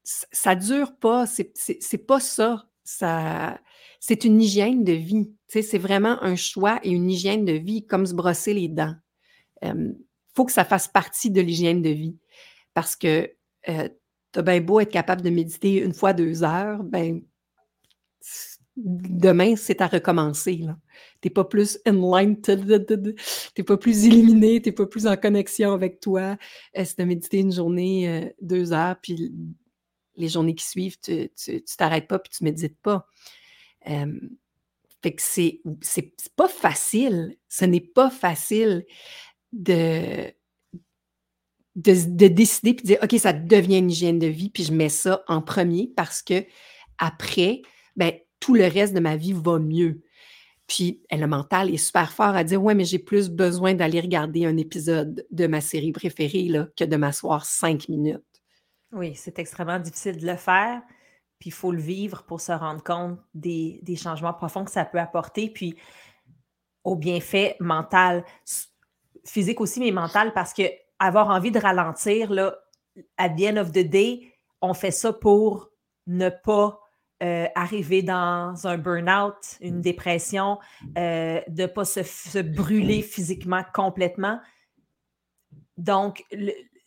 ça 0.03 0.55
ne 0.55 0.59
dure 0.59 0.93
pas, 0.97 1.25
c'est 1.25 2.05
pas 2.05 2.19
ça. 2.19 2.65
ça 2.83 3.61
c'est 4.01 4.25
une 4.25 4.41
hygiène 4.41 4.83
de 4.83 4.91
vie. 4.91 5.31
C'est 5.47 5.77
vraiment 5.77 6.21
un 6.21 6.35
choix 6.35 6.81
et 6.83 6.89
une 6.89 7.09
hygiène 7.09 7.45
de 7.45 7.53
vie, 7.53 7.85
comme 7.85 8.05
se 8.05 8.13
brosser 8.13 8.53
les 8.53 8.67
dents. 8.67 8.95
Il 9.61 9.95
faut 10.35 10.43
que 10.43 10.51
ça 10.51 10.65
fasse 10.65 10.89
partie 10.89 11.31
de 11.31 11.39
l'hygiène 11.39 11.81
de 11.81 11.91
vie. 11.91 12.17
Parce 12.73 12.95
que 12.95 13.31
euh, 13.69 13.89
tu 14.33 14.39
as 14.39 14.41
bien 14.41 14.61
beau 14.61 14.79
être 14.79 14.91
capable 14.91 15.21
de 15.21 15.29
méditer 15.29 15.77
une 15.77 15.93
fois 15.93 16.13
deux 16.13 16.43
heures, 16.43 16.83
ben 16.83 17.21
demain, 18.83 19.55
c'est 19.55 19.81
à 19.81 19.87
recommencer. 19.87 20.59
Tu 21.21 21.27
n'es 21.27 21.29
pas 21.31 21.45
plus 21.45 21.79
enlightened, 21.87 22.85
tu 22.87 23.15
n'es 23.57 23.63
pas 23.63 23.77
plus 23.77 24.05
illuminé, 24.05 24.61
tu 24.61 24.69
n'es 24.69 24.73
pas 24.73 24.85
plus 24.85 25.07
en 25.07 25.15
connexion 25.17 25.73
avec 25.73 25.99
toi. 25.99 26.37
C'est 26.73 26.99
de 26.99 27.03
méditer 27.03 27.39
une 27.39 27.51
journée, 27.51 28.09
euh, 28.09 28.29
deux 28.41 28.73
heures, 28.73 28.95
puis 29.01 29.31
les 30.15 30.29
journées 30.29 30.55
qui 30.55 30.65
suivent, 30.65 30.97
tu 30.99 31.29
t'arrêtes 31.77 32.07
pas, 32.07 32.19
puis 32.19 32.31
tu 32.35 32.43
ne 32.43 32.49
médites 32.49 32.77
pas. 32.81 33.07
fait 33.83 35.15
que 35.15 35.21
c'est, 35.21 35.61
c'est 35.81 36.13
pas 36.35 36.47
facile. 36.47 37.37
Ce 37.49 37.65
n'est 37.65 37.79
pas 37.79 38.09
facile 38.09 38.85
de, 39.51 40.31
de, 41.75 41.93
de 42.15 42.27
décider 42.27 42.73
puis 42.73 42.83
de 42.83 42.87
dire 42.87 42.99
OK, 43.01 43.17
ça 43.19 43.33
devient 43.33 43.79
une 43.79 43.91
hygiène 43.91 44.19
de 44.19 44.27
vie, 44.27 44.49
puis 44.49 44.63
je 44.63 44.73
mets 44.73 44.89
ça 44.89 45.23
en 45.27 45.41
premier 45.41 45.91
parce 45.95 46.21
que 46.21 46.45
après, 46.97 47.61
ben, 47.95 48.13
tout 48.41 48.55
le 48.55 48.65
reste 48.65 48.93
de 48.93 48.99
ma 48.99 49.15
vie 49.15 49.31
va 49.31 49.59
mieux. 49.59 50.01
Puis 50.67 51.01
le 51.11 51.25
mental 51.25 51.69
est 51.69 51.77
super 51.77 52.11
fort 52.11 52.35
à 52.35 52.43
dire 52.43 52.61
Ouais, 52.61 52.75
mais 52.75 52.83
j'ai 52.83 52.99
plus 52.99 53.29
besoin 53.29 53.73
d'aller 53.73 54.01
regarder 54.01 54.45
un 54.45 54.57
épisode 54.57 55.25
de 55.31 55.47
ma 55.47 55.61
série 55.61 55.93
préférée 55.93 56.49
que 56.75 56.83
de 56.83 56.95
m'asseoir 56.97 57.45
cinq 57.45 57.87
minutes. 57.87 58.23
Oui, 58.91 59.15
c'est 59.15 59.39
extrêmement 59.39 59.79
difficile 59.79 60.17
de 60.17 60.27
le 60.27 60.35
faire. 60.35 60.81
Puis 61.39 61.49
il 61.49 61.53
faut 61.53 61.71
le 61.71 61.81
vivre 61.81 62.23
pour 62.23 62.41
se 62.41 62.51
rendre 62.51 62.83
compte 62.83 63.19
des, 63.33 63.81
changements 63.95 64.33
profonds 64.33 64.65
que 64.65 64.71
ça 64.71 64.85
peut 64.85 64.99
apporter. 64.99 65.49
Puis 65.49 65.75
au 66.83 66.95
bienfait 66.95 67.55
mental, 67.59 68.23
physique 69.25 69.61
aussi, 69.61 69.79
mais 69.79 69.91
mental, 69.91 70.33
parce 70.33 70.53
que 70.53 70.63
avoir 70.99 71.29
envie 71.29 71.51
de 71.51 71.59
ralentir, 71.59 72.31
là, 72.31 72.55
at 73.17 73.29
the 73.29 73.41
end 73.41 73.57
of 73.57 73.71
the 73.71 73.87
day, 73.87 74.33
on 74.61 74.73
fait 74.73 74.91
ça 74.91 75.13
pour 75.13 75.69
ne 76.07 76.29
pas 76.29 76.80
euh, 77.21 77.47
arriver 77.55 78.01
dans 78.01 78.55
un 78.65 78.77
burn-out, 78.77 79.57
une 79.61 79.77
mmh. 79.77 79.81
dépression, 79.81 80.59
euh, 80.97 81.39
de 81.47 81.61
ne 81.63 81.67
pas 81.67 81.85
se, 81.85 82.41
brûler 82.41 83.01
physiquement 83.01 83.63
complètement. 83.73 84.39
Donc, 85.77 86.25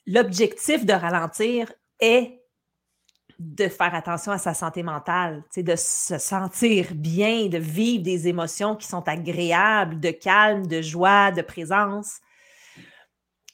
l'objectif 0.06 0.84
de 0.84 0.92
ralentir 0.92 1.72
est 2.00 2.40
de 3.38 3.68
faire 3.68 3.94
attention 3.94 4.32
à 4.32 4.38
sa 4.38 4.54
santé 4.54 4.82
mentale, 4.82 5.44
de 5.56 5.76
se 5.76 6.18
sentir 6.18 6.88
bien, 6.94 7.46
de 7.46 7.58
vivre 7.58 8.02
des 8.02 8.28
émotions 8.28 8.76
qui 8.76 8.86
sont 8.86 9.06
agréables, 9.08 10.00
de 10.00 10.10
calme, 10.10 10.66
de 10.66 10.82
joie, 10.82 11.32
de 11.32 11.42
présence. 11.42 12.20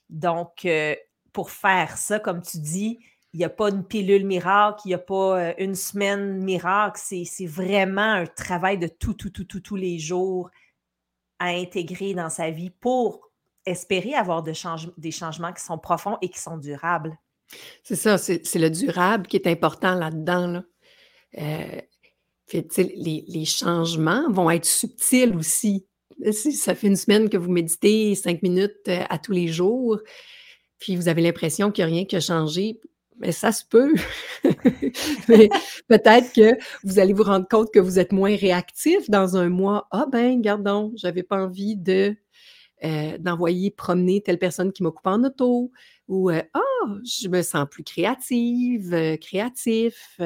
Donc, 0.09 0.65
euh, 0.65 0.95
pour 1.33 1.51
faire 1.51 1.97
ça, 1.97 2.19
comme 2.19 2.43
tu 2.43 2.59
dis, 2.59 2.99
il 3.33 3.39
n'y 3.39 3.45
a 3.45 3.51
pas 3.51 3.71
une 3.71 3.85
pilule 3.85 4.27
miracle, 4.27 4.81
il 4.85 4.89
n'y 4.89 4.95
a 4.95 4.99
pas 4.99 5.39
euh, 5.39 5.55
une 5.59 5.75
semaine 5.75 6.43
miracle. 6.43 7.01
C'est 7.03 7.47
vraiment 7.47 8.13
un 8.13 8.27
travail 8.27 8.79
de 8.79 8.89
tout, 8.89 9.15
tout, 9.15 9.31
tout, 9.31 9.45
tout, 9.45 9.61
tous 9.61 9.77
les 9.77 9.99
jours 9.99 10.51
à 11.39 11.49
intégrer 11.49 12.13
dans 12.15 12.29
sa 12.29 12.51
vie 12.51 12.71
pour 12.71 13.31
espérer 13.67 14.15
avoir 14.15 14.43
de 14.43 14.53
des 14.99 15.11
changements 15.11 15.53
qui 15.53 15.63
sont 15.63 15.79
profonds 15.79 16.19
et 16.23 16.29
qui 16.29 16.41
sont 16.41 16.57
durables. 16.57 17.17
C'est 17.83 17.97
ça, 17.97 18.19
c'est 18.19 18.59
le 18.59 18.71
durable 18.71 19.27
qui 19.27 19.37
est 19.37 19.47
important 19.47 19.95
là-dedans. 19.95 20.63
Euh, 21.39 21.81
les, 22.53 23.25
les, 23.29 23.45
changements 23.45 24.31
vont 24.31 24.51
être 24.51 24.65
subtils 24.65 25.37
aussi. 25.37 25.87
Ça 26.33 26.75
fait 26.75 26.89
une 26.89 26.97
semaine 26.97 27.29
que 27.29 27.37
vous 27.37 27.51
méditez 27.51 28.15
cinq 28.15 28.43
minutes 28.43 28.89
euh, 28.89 29.05
à 29.09 29.19
tous 29.19 29.33
les 29.33 29.49
jours, 29.49 29.99
puis 30.79 30.97
vous 30.97 31.09
avez 31.09 31.23
l'impression 31.23 31.71
qu'il 31.71 31.85
n'y 31.85 31.93
a 31.93 31.95
rien 31.95 32.05
qui 32.05 32.17
a 32.17 32.21
changé 32.21 32.81
mais 33.21 33.33
ça 33.33 33.53
se 33.53 33.65
peut. 33.65 33.95
peut-être 35.89 36.33
que 36.33 36.59
vous 36.83 36.99
allez 36.99 37.13
vous 37.13 37.23
rendre 37.23 37.47
compte 37.47 37.73
que 37.73 37.79
vous 37.79 37.99
êtes 37.99 38.13
moins 38.13 38.35
réactif 38.35 39.09
dans 39.11 39.37
un 39.37 39.51
mois. 39.51 39.87
Ah 39.91 40.07
ben, 40.11 40.41
gardons, 40.41 40.93
j'avais 40.97 41.23
pas 41.23 41.37
envie 41.37 41.77
de 41.77 42.17
euh, 42.83 43.19
d'envoyer 43.19 43.71
promener 43.71 44.23
telle 44.23 44.39
personne 44.39 44.73
qui 44.73 44.83
m'occupe 44.83 45.07
en 45.07 45.23
auto. 45.23 45.71
Ou 46.09 46.31
euh, 46.31 46.43
ah, 46.55 46.87
je 47.05 47.29
me 47.29 47.43
sens 47.43 47.67
plus 47.71 47.85
créative, 47.85 48.95
euh, 48.95 49.17
créatif. 49.19 50.19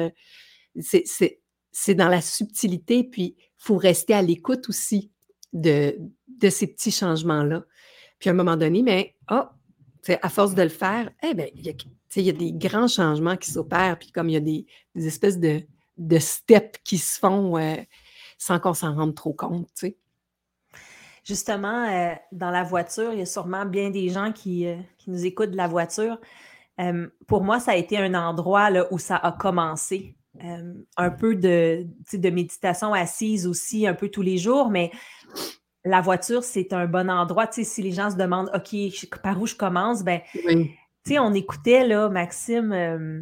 c'est 0.79 1.95
dans 1.95 2.07
la 2.07 2.21
subtilité, 2.21 3.03
puis 3.03 3.35
il 3.37 3.51
faut 3.57 3.77
rester 3.77 4.13
à 4.13 4.21
l'écoute 4.21 4.69
aussi 4.69 5.11
de, 5.51 5.97
de 6.29 6.49
ces 6.49 6.67
petits 6.67 6.91
changements-là. 6.91 7.65
Puis 8.19 8.29
à 8.29 8.31
un 8.31 8.35
moment 8.35 8.55
donné, 8.55 8.81
mais 8.83 9.15
ah, 9.27 9.53
à 10.21 10.29
force 10.29 10.55
de 10.55 10.61
le 10.61 10.69
faire, 10.69 11.11
eh 11.27 11.33
bien, 11.33 11.47
il 11.55 11.65
y 11.65 11.69
a 11.69 11.73
il 12.21 12.25
y 12.25 12.29
a 12.29 12.33
des 12.33 12.51
grands 12.51 12.87
changements 12.87 13.37
qui 13.37 13.51
s'opèrent, 13.51 13.97
puis 13.97 14.11
comme 14.11 14.29
il 14.29 14.33
y 14.33 14.37
a 14.37 14.39
des, 14.39 14.65
espèces 14.95 15.39
de, 15.39 15.61
de, 15.97 16.19
steps 16.19 16.79
qui 16.83 16.97
se 16.97 17.19
font 17.19 17.57
euh, 17.57 17.75
sans 18.37 18.59
qu'on 18.59 18.73
s'en 18.73 18.95
rende 18.95 19.15
trop 19.15 19.33
compte. 19.33 19.85
Justement, 21.23 21.87
euh, 21.89 22.13
dans 22.31 22.51
la 22.51 22.63
voiture, 22.63 23.11
il 23.13 23.19
y 23.19 23.23
a 23.23 23.25
sûrement 23.25 23.65
bien 23.65 23.89
des 23.89 24.09
gens 24.09 24.31
qui, 24.31 24.67
euh, 24.67 24.77
nous 25.07 25.25
écoutent 25.25 25.51
de 25.51 25.57
la 25.57 25.67
voiture. 25.67 26.19
pour 27.27 27.43
moi, 27.43 27.59
ça 27.59 27.71
a 27.71 27.75
été 27.75 27.97
un 27.97 28.13
endroit 28.15 28.69
là, 28.69 28.87
où 28.91 28.97
ça 28.97 29.15
a 29.17 29.31
commencé. 29.31 30.15
un 30.97 31.09
peu 31.11 31.35
de, 31.35 31.85
de 32.11 32.29
méditation 32.29 32.93
assise 32.93 33.47
aussi, 33.47 33.87
un 33.87 33.93
peu 33.93 34.09
tous 34.09 34.23
les 34.23 34.37
jours, 34.37 34.69
mais 34.69 34.91
la 35.85 36.01
voiture, 36.01 36.43
c'est 36.43 36.73
un 36.73 36.87
bon 36.87 37.09
endroit. 37.09 37.47
si 37.51 37.81
les 37.81 37.91
gens 37.91 38.09
se 38.09 38.15
demandent, 38.15 38.49
OK, 38.53 38.75
par 39.21 39.39
où 39.39 39.45
je 39.45 39.55
commence, 39.55 40.03
ben, 40.03 40.21
tu 41.05 41.13
sais, 41.13 41.19
on 41.19 41.33
écoutait, 41.33 41.87
là, 41.87 42.09
Maxime, 42.09 42.71
euh, 42.73 43.21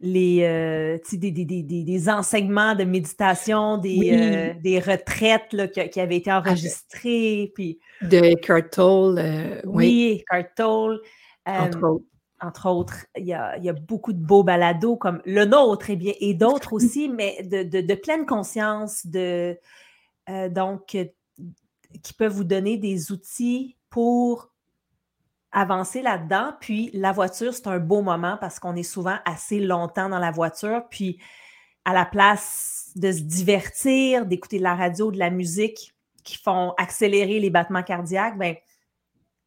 les, 0.00 0.42
euh, 0.42 0.98
des, 1.12 1.30
des, 1.30 1.44
des, 1.44 1.62
des, 1.62 2.08
enseignements 2.08 2.74
de 2.74 2.84
méditation, 2.84 3.76
des, 3.76 4.10
euh, 4.12 4.60
des 4.62 4.80
retraites 4.80 5.52
là, 5.52 5.68
qui, 5.68 6.00
avaient 6.00 6.16
été 6.16 6.30
ah, 6.30 6.38
enregistrées. 6.40 7.52
Puis... 7.54 7.78
De 8.00 8.34
Cartol. 8.40 9.20
oui, 9.64 10.24
Cartol. 10.30 11.00
Entre 11.44 11.82
autres. 11.84 12.04
Entre 12.40 12.70
autres, 12.70 13.06
il 13.16 13.26
y, 13.26 13.32
a, 13.32 13.56
il 13.58 13.64
y, 13.64 13.68
a, 13.68 13.72
beaucoup 13.72 14.12
de 14.12 14.24
beaux 14.24 14.44
balados 14.44 14.96
comme 14.96 15.20
le 15.24 15.44
nôtre 15.44 15.90
et, 15.90 15.96
bien, 15.96 16.12
et 16.20 16.34
d'autres 16.34 16.72
aussi, 16.72 17.08
mais 17.08 17.42
de, 17.42 17.64
de, 17.64 17.80
de, 17.80 17.94
pleine 17.94 18.26
conscience, 18.26 19.04
de, 19.04 19.58
donc, 20.28 20.96
qui 22.02 22.12
peuvent 22.16 22.32
vous 22.32 22.44
donner 22.44 22.76
des 22.76 23.10
outils 23.10 23.76
pour 23.90 24.52
avancer 25.52 26.02
là-dedans. 26.02 26.52
Puis 26.60 26.90
la 26.92 27.12
voiture, 27.12 27.54
c'est 27.54 27.66
un 27.66 27.78
beau 27.78 28.02
moment 28.02 28.36
parce 28.40 28.58
qu'on 28.58 28.76
est 28.76 28.82
souvent 28.82 29.18
assez 29.24 29.60
longtemps 29.60 30.08
dans 30.08 30.18
la 30.18 30.30
voiture. 30.30 30.82
Puis 30.90 31.18
à 31.84 31.94
la 31.94 32.04
place 32.04 32.90
de 32.96 33.12
se 33.12 33.20
divertir, 33.20 34.26
d'écouter 34.26 34.58
de 34.58 34.64
la 34.64 34.74
radio, 34.74 35.10
de 35.10 35.18
la 35.18 35.30
musique 35.30 35.94
qui 36.24 36.36
font 36.36 36.74
accélérer 36.76 37.40
les 37.40 37.50
battements 37.50 37.82
cardiaques, 37.82 38.38
bien, 38.38 38.54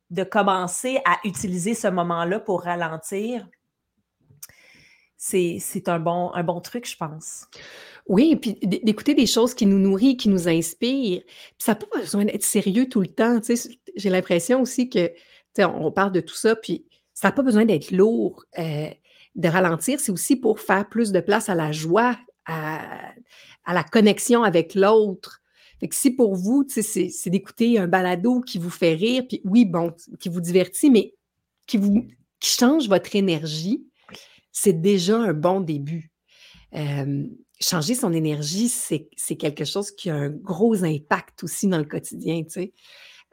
de 0.10 0.24
commencer 0.24 1.00
à 1.06 1.20
utiliser 1.24 1.74
ce 1.74 1.88
moment-là 1.88 2.40
pour 2.40 2.64
ralentir, 2.64 3.48
c'est 5.18 5.88
un 5.88 6.00
bon, 6.00 6.32
un 6.34 6.44
bon 6.44 6.60
truc, 6.62 6.90
je 6.90 6.98
pense. 6.98 7.46
Oui, 8.08 8.36
puis 8.36 8.56
d'écouter 8.64 9.14
des 9.14 9.28
choses 9.28 9.54
qui 9.54 9.68
nous 9.68 9.78
nourrissent, 9.78 10.18
qui 10.18 10.30
nous 10.30 10.50
inspirent. 10.50 11.22
Puis 11.22 11.56
ça 11.60 11.74
n'a 11.74 11.76
pas 11.76 12.00
besoin 12.00 12.26
d'être 12.26 12.44
sérieux 12.44 12.90
tout 12.90 13.02
le 13.02 13.08
temps. 13.08 13.40
J'ai 13.96 14.10
l'impression 14.10 14.62
aussi 14.62 14.90
que, 14.90 15.12
on 15.60 15.92
parle 15.92 16.12
de 16.12 16.22
tout 16.22 16.36
ça, 16.36 16.56
puis 16.56 16.86
ça 17.14 17.28
n'a 17.28 17.32
pas 17.34 17.44
besoin 17.44 17.66
d'être 17.66 17.92
lourd. 17.92 18.46
Euh, 18.58 18.90
de 19.36 19.48
ralentir, 19.48 20.00
c'est 20.00 20.12
aussi 20.12 20.36
pour 20.36 20.60
faire 20.60 20.90
plus 20.90 21.12
de 21.12 21.22
place 21.22 21.48
à 21.48 21.56
la 21.56 21.72
joie, 21.72 22.18
à, 22.46 23.14
la 23.68 23.84
connexion 23.84 24.44
avec 24.44 24.76
l'autre. 24.76 25.42
Fait 25.80 25.88
que 25.88 25.96
si 25.96 26.12
pour 26.12 26.36
vous, 26.36 26.66
c'est 26.68 27.30
d'écouter 27.30 27.80
un 27.80 27.88
balado 27.88 28.42
qui 28.42 28.58
vous 28.58 28.70
fait 28.70 28.94
rire, 28.94 29.24
puis 29.28 29.42
oui, 29.46 29.66
bon, 29.66 29.94
qui 30.20 30.30
vous 30.30 30.42
divertit, 30.42 30.92
mais 30.92 31.14
qui 31.66 31.78
vous 31.78 32.06
change 32.44 32.90
votre 32.90 33.16
énergie, 33.16 33.86
c'est 34.52 34.82
déjà 34.82 35.18
un 35.18 35.34
bon 35.34 35.62
début. 35.62 36.12
changer 37.60 37.96
son 37.96 38.12
énergie, 38.14 38.68
c'est 38.68 39.36
quelque 39.38 39.64
chose 39.64 39.92
qui 39.92 40.10
a 40.10 40.16
un 40.16 40.30
gros 40.30 40.84
impact 40.84 41.44
aussi 41.44 41.68
dans 41.68 41.78
le 41.78 41.86
quotidien. 41.86 42.44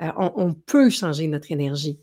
Euh, 0.01 0.13
on, 0.17 0.55
peut 0.55 0.91
changer 0.91 1.27
notre 1.27 1.51
énergie. 1.51 1.99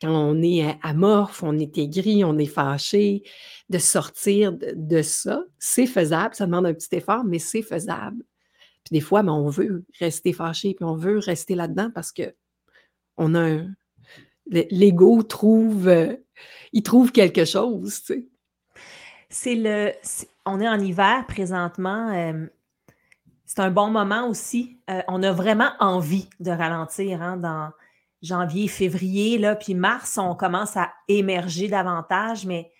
Quand 0.00 0.10
on 0.10 0.42
est 0.42 0.78
amorphe, 0.82 1.42
on 1.42 1.58
est 1.58 1.76
aigri, 1.78 2.24
on 2.24 2.38
est 2.38 2.46
fâché, 2.46 3.22
de 3.68 3.78
sortir 3.78 4.52
de, 4.52 5.02
ça, 5.02 5.42
c'est 5.58 5.86
faisable. 5.86 6.34
Ça 6.34 6.46
demande 6.46 6.66
un 6.66 6.74
petit 6.74 6.96
effort, 6.96 7.24
mais 7.24 7.38
c'est 7.38 7.62
faisable. 7.62 8.24
Puis 8.84 8.92
des 8.92 9.00
fois, 9.00 9.22
ben, 9.22 9.32
on 9.32 9.50
veut 9.50 9.84
rester 9.98 10.32
fâché, 10.32 10.74
puis 10.74 10.84
on 10.84 10.94
veut 10.94 11.18
rester 11.18 11.54
là-dedans 11.54 11.90
parce 11.94 12.12
que 12.12 12.34
on 13.18 13.34
a 13.34 13.60
l'ego 14.50 15.22
trouve, 15.22 15.88
euh, 15.88 16.16
il 16.72 16.82
trouve 16.82 17.12
quelque 17.12 17.44
chose, 17.44 18.02
tu. 18.02 18.28
C'est 19.28 19.54
le, 19.54 19.92
on 20.44 20.60
est 20.60 20.68
en 20.68 20.80
hiver 20.80 21.24
présentement. 21.28 22.10
Euh, 22.12 22.46
c'est 23.46 23.60
un 23.60 23.70
bon 23.70 23.90
moment 23.90 24.28
aussi. 24.28 24.78
Euh, 24.88 25.02
on 25.08 25.22
a 25.22 25.32
vraiment 25.32 25.70
envie 25.78 26.28
de 26.40 26.50
ralentir 26.50 27.22
hein, 27.22 27.36
dans 27.36 27.70
janvier, 28.22 28.68
février, 28.68 29.38
là, 29.38 29.56
puis 29.56 29.74
mars, 29.74 30.18
on 30.18 30.34
commence 30.34 30.76
à 30.76 30.92
émerger 31.08 31.68
davantage. 31.68 32.46
Mais 32.46 32.70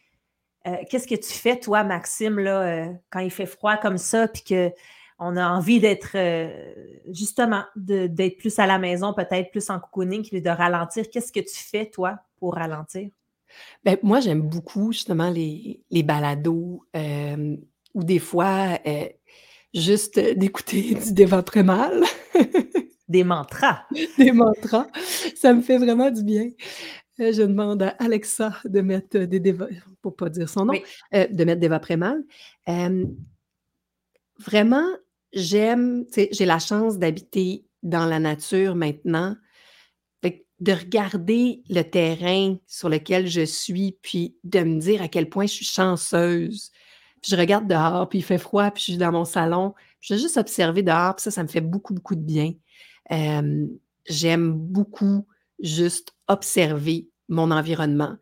qu'est-ce 0.90 1.06
que 1.06 1.14
tu 1.14 1.32
fais, 1.32 1.58
toi, 1.58 1.84
Maxime, 1.84 2.38
là, 2.38 2.88
quand 3.10 3.20
il 3.20 3.30
fait 3.30 3.46
froid 3.46 3.76
comme 3.76 3.98
ça, 3.98 4.28
puis 4.28 4.42
que 4.42 4.72
on 5.20 5.36
a 5.36 5.48
envie 5.48 5.80
d'être 5.80 6.12
euh, 6.14 6.74
justement 7.10 7.62
d'être 7.76 8.38
plus 8.38 8.58
à 8.58 8.66
la 8.66 8.78
maison, 8.78 9.12
peut-être 9.12 9.50
plus 9.50 9.68
en 9.68 9.78
cocooning, 9.78 10.22
de 10.32 10.48
ralentir? 10.48 11.10
Qu'est-ce 11.10 11.30
que 11.30 11.40
tu 11.40 11.56
fais, 11.56 11.86
toi, 11.86 12.18
pour 12.38 12.54
ralentir? 12.54 13.10
Ben, 13.84 13.98
moi, 14.02 14.20
j'aime 14.20 14.40
beaucoup 14.40 14.92
justement 14.92 15.28
les, 15.28 15.82
les 15.90 16.02
balados 16.02 16.86
euh, 16.96 17.56
ou 17.94 18.02
des 18.02 18.18
fois 18.18 18.78
euh, 18.86 19.08
juste 19.74 20.18
d'écouter 20.18 20.94
du 21.04 21.12
déventre 21.12 21.58
mal. 21.60 22.02
des 23.10 23.24
mantras. 23.24 23.82
Des 24.18 24.32
mantras. 24.32 24.86
Ça 25.34 25.52
me 25.52 25.60
fait 25.60 25.78
vraiment 25.78 26.10
du 26.10 26.22
bien. 26.22 26.50
Je 27.18 27.42
demande 27.42 27.82
à 27.82 27.88
Alexa 27.98 28.56
de 28.64 28.80
mettre 28.80 29.18
des 29.18 29.40
déva... 29.40 29.66
pour 30.00 30.16
pas 30.16 30.30
dire 30.30 30.48
son 30.48 30.64
nom, 30.64 30.74
de 31.12 31.44
mettre 31.44 31.60
des 31.60 31.96
mal. 31.96 32.24
vraiment, 34.38 34.88
j'aime, 35.32 36.06
j'ai 36.14 36.46
la 36.46 36.58
chance 36.58 36.98
d'habiter 36.98 37.66
dans 37.82 38.06
la 38.06 38.20
nature 38.20 38.74
maintenant, 38.74 39.36
de 40.60 40.72
regarder 40.72 41.62
le 41.70 41.82
terrain 41.82 42.56
sur 42.66 42.90
lequel 42.90 43.26
je 43.26 43.44
suis, 43.44 43.96
puis 44.02 44.36
de 44.44 44.60
me 44.60 44.78
dire 44.78 45.02
à 45.02 45.08
quel 45.08 45.28
point 45.28 45.46
je 45.46 45.54
suis 45.54 45.64
chanceuse. 45.64 46.70
je 47.26 47.36
regarde 47.36 47.66
dehors, 47.66 48.08
puis 48.08 48.20
il 48.20 48.22
fait 48.22 48.38
froid, 48.38 48.70
puis 48.70 48.80
je 48.80 48.90
suis 48.92 48.96
dans 48.98 49.12
mon 49.12 49.24
salon. 49.24 49.74
Je 50.00 50.14
vais 50.14 50.20
juste 50.20 50.36
observer 50.36 50.82
dehors, 50.82 51.16
puis 51.16 51.24
ça, 51.24 51.30
ça 51.30 51.42
me 51.42 51.48
fait 51.48 51.60
beaucoup, 51.60 51.94
beaucoup 51.94 52.14
de 52.14 52.22
bien. 52.22 52.52
J'aime 53.10 54.52
beaucoup 54.52 55.26
juste 55.58 56.14
observer 56.28 57.08
mon 57.28 57.50
environnement, 57.50 58.16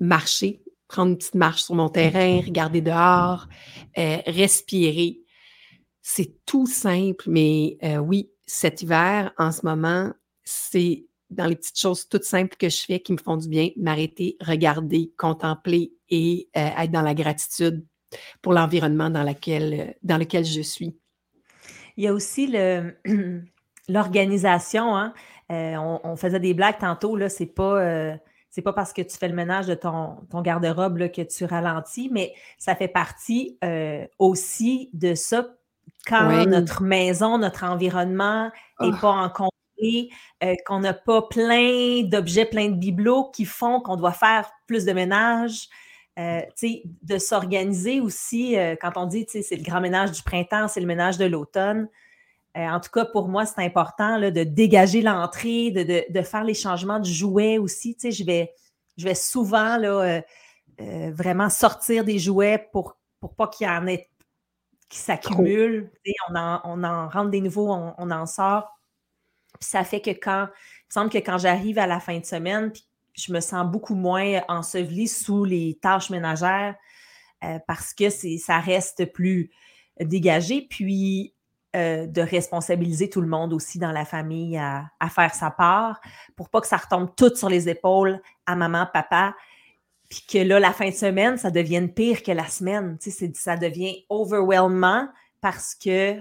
marcher, 0.00 0.62
prendre 0.88 1.12
une 1.12 1.18
petite 1.18 1.34
marche 1.34 1.62
sur 1.62 1.74
mon 1.74 1.88
terrain, 1.88 2.40
regarder 2.44 2.80
dehors, 2.80 3.48
respirer. 3.96 5.22
C'est 6.02 6.44
tout 6.44 6.66
simple, 6.66 7.24
mais 7.28 7.78
euh, 7.84 7.98
oui, 7.98 8.30
cet 8.44 8.82
hiver, 8.82 9.32
en 9.38 9.52
ce 9.52 9.64
moment, 9.64 10.12
c'est 10.42 11.06
dans 11.30 11.46
les 11.46 11.56
petites 11.56 11.78
choses 11.78 12.08
toutes 12.08 12.24
simples 12.24 12.56
que 12.56 12.68
je 12.68 12.82
fais 12.82 13.00
qui 13.00 13.12
me 13.12 13.18
font 13.18 13.36
du 13.36 13.48
bien, 13.48 13.70
m'arrêter, 13.76 14.36
regarder, 14.40 15.12
contempler 15.16 15.94
et 16.10 16.48
euh, 16.56 16.68
être 16.78 16.90
dans 16.90 17.02
la 17.02 17.14
gratitude 17.14 17.86
pour 18.42 18.52
l'environnement 18.52 19.08
dans, 19.08 19.26
euh, 19.26 19.86
dans 20.02 20.18
lequel 20.18 20.44
je 20.44 20.60
suis. 20.60 20.94
Il 21.96 22.04
y 22.04 22.08
a 22.08 22.12
aussi 22.12 22.46
l'organisation. 23.88 24.96
Hein? 24.96 25.12
on, 25.48 26.16
faisait 26.16 26.40
des 26.40 26.54
blagues 26.54 26.78
tantôt, 26.78 27.16
là, 27.16 27.28
c'est 27.28 27.46
pas. 27.46 28.16
c'est 28.50 28.62
pas 28.62 28.72
parce 28.72 28.92
que 28.92 29.02
tu 29.02 29.16
fais 29.16 29.28
le 29.28 29.34
ménage 29.34 29.66
de 29.66 29.74
ton, 29.74 30.16
ton 30.30 30.42
garde-robe 30.42 31.10
que 31.10 31.22
tu 31.22 31.44
ralentis, 31.44 32.08
mais 32.10 32.32
ça 32.58 32.74
fait 32.74 32.88
partie 32.88 33.58
aussi 34.18 34.90
de 34.92 35.14
ça 35.14 35.46
quand 36.06 36.46
notre 36.46 36.82
maison, 36.82 37.38
notre 37.38 37.64
environnement 37.64 38.50
n'est 38.80 38.90
ah. 38.92 38.98
pas 39.00 39.10
encombré, 39.10 40.10
euh, 40.42 40.54
qu'on 40.66 40.80
n'a 40.80 40.94
pas 40.94 41.22
plein 41.22 42.02
d'objets, 42.04 42.44
plein 42.44 42.68
de 42.68 42.76
bibelots 42.76 43.30
qui 43.30 43.44
font 43.44 43.80
qu'on 43.80 43.96
doit 43.96 44.12
faire 44.12 44.50
plus 44.66 44.84
de 44.84 44.92
ménage. 44.92 45.68
Euh, 46.18 46.42
de 47.02 47.16
s'organiser 47.16 48.00
aussi, 48.00 48.58
euh, 48.58 48.76
quand 48.78 48.92
on 48.96 49.06
dit 49.06 49.24
c'est 49.28 49.56
le 49.56 49.62
grand 49.62 49.80
ménage 49.80 50.12
du 50.12 50.22
printemps, 50.22 50.68
c'est 50.68 50.80
le 50.80 50.86
ménage 50.86 51.16
de 51.16 51.24
l'automne. 51.24 51.88
en 52.54 52.80
tout 52.80 52.90
cas, 52.90 53.06
pour 53.06 53.28
moi, 53.28 53.46
c'est 53.46 53.64
important 53.64 54.18
là, 54.18 54.30
de 54.30 54.44
dégager 54.44 55.00
l'entrée, 55.00 55.70
de, 55.70 56.22
faire 56.22 56.44
les 56.44 56.54
changements 56.54 57.00
du 57.00 57.10
jouet 57.10 57.56
aussi. 57.56 57.96
Je 58.02 58.24
vais, 58.24 58.52
je 58.98 59.04
vais 59.04 59.14
souvent 59.14 59.78
là, 59.78 60.22
vraiment 60.78 61.48
sortir 61.48 62.04
des 62.04 62.18
jouets 62.18 62.68
pour, 62.72 62.98
pour 63.18 63.34
pas 63.34 63.48
qu'il 63.48 63.66
y 63.66 63.70
en 63.70 63.86
ait 63.86 64.10
qui 64.92 64.98
s'accumulent. 64.98 65.90
On 66.28 66.36
en, 66.36 66.60
on 66.64 66.84
en 66.84 67.08
rentre 67.08 67.30
des 67.30 67.40
nouveaux, 67.40 67.72
on, 67.72 68.10
en 68.10 68.26
sort. 68.26 68.78
Puis 69.58 69.70
ça 69.70 69.84
fait 69.84 70.02
que 70.02 70.10
quand, 70.10 70.44
il 70.44 70.88
me 70.88 70.92
semble 70.92 71.10
que 71.10 71.18
quand 71.18 71.38
j'arrive 71.38 71.78
à 71.78 71.86
la 71.86 71.98
fin 71.98 72.18
de 72.18 72.26
semaine, 72.26 72.70
je 73.14 73.32
me 73.32 73.40
sens 73.40 73.70
beaucoup 73.70 73.94
moins 73.94 74.42
ensevelie 74.48 75.08
sous 75.08 75.44
les 75.44 75.78
tâches 75.80 76.10
ménagères 76.10 76.74
euh, 77.44 77.58
parce 77.66 77.94
que 77.94 78.10
ça 78.10 78.58
reste 78.58 79.12
plus 79.12 79.50
dégagé. 80.00 80.66
Puis 80.68 81.34
euh, 81.74 82.06
de 82.06 82.20
responsabiliser 82.20 83.08
tout 83.08 83.20
le 83.20 83.28
monde 83.28 83.52
aussi 83.52 83.78
dans 83.78 83.92
la 83.92 84.04
famille 84.04 84.58
à, 84.58 84.90
faire 85.08 85.34
sa 85.34 85.50
part 85.50 86.00
pour 86.36 86.50
pas 86.50 86.60
que 86.60 86.66
ça 86.66 86.76
retombe 86.76 87.14
tout 87.16 87.34
sur 87.34 87.48
les 87.48 87.68
épaules 87.68 88.20
à 88.44 88.56
maman, 88.56 88.86
papa 88.92 89.34
puis 90.12 90.26
que 90.30 90.46
là, 90.46 90.60
la 90.60 90.74
fin 90.74 90.90
de 90.90 90.94
semaine, 90.94 91.38
ça 91.38 91.50
devienne 91.50 91.90
pire 91.90 92.22
que 92.22 92.32
la 92.32 92.46
semaine. 92.46 92.98
Tu 92.98 93.10
sais, 93.10 93.32
ça 93.34 93.56
devient 93.56 94.04
overwhelmant 94.10 95.08
parce 95.40 95.74
que 95.74 96.18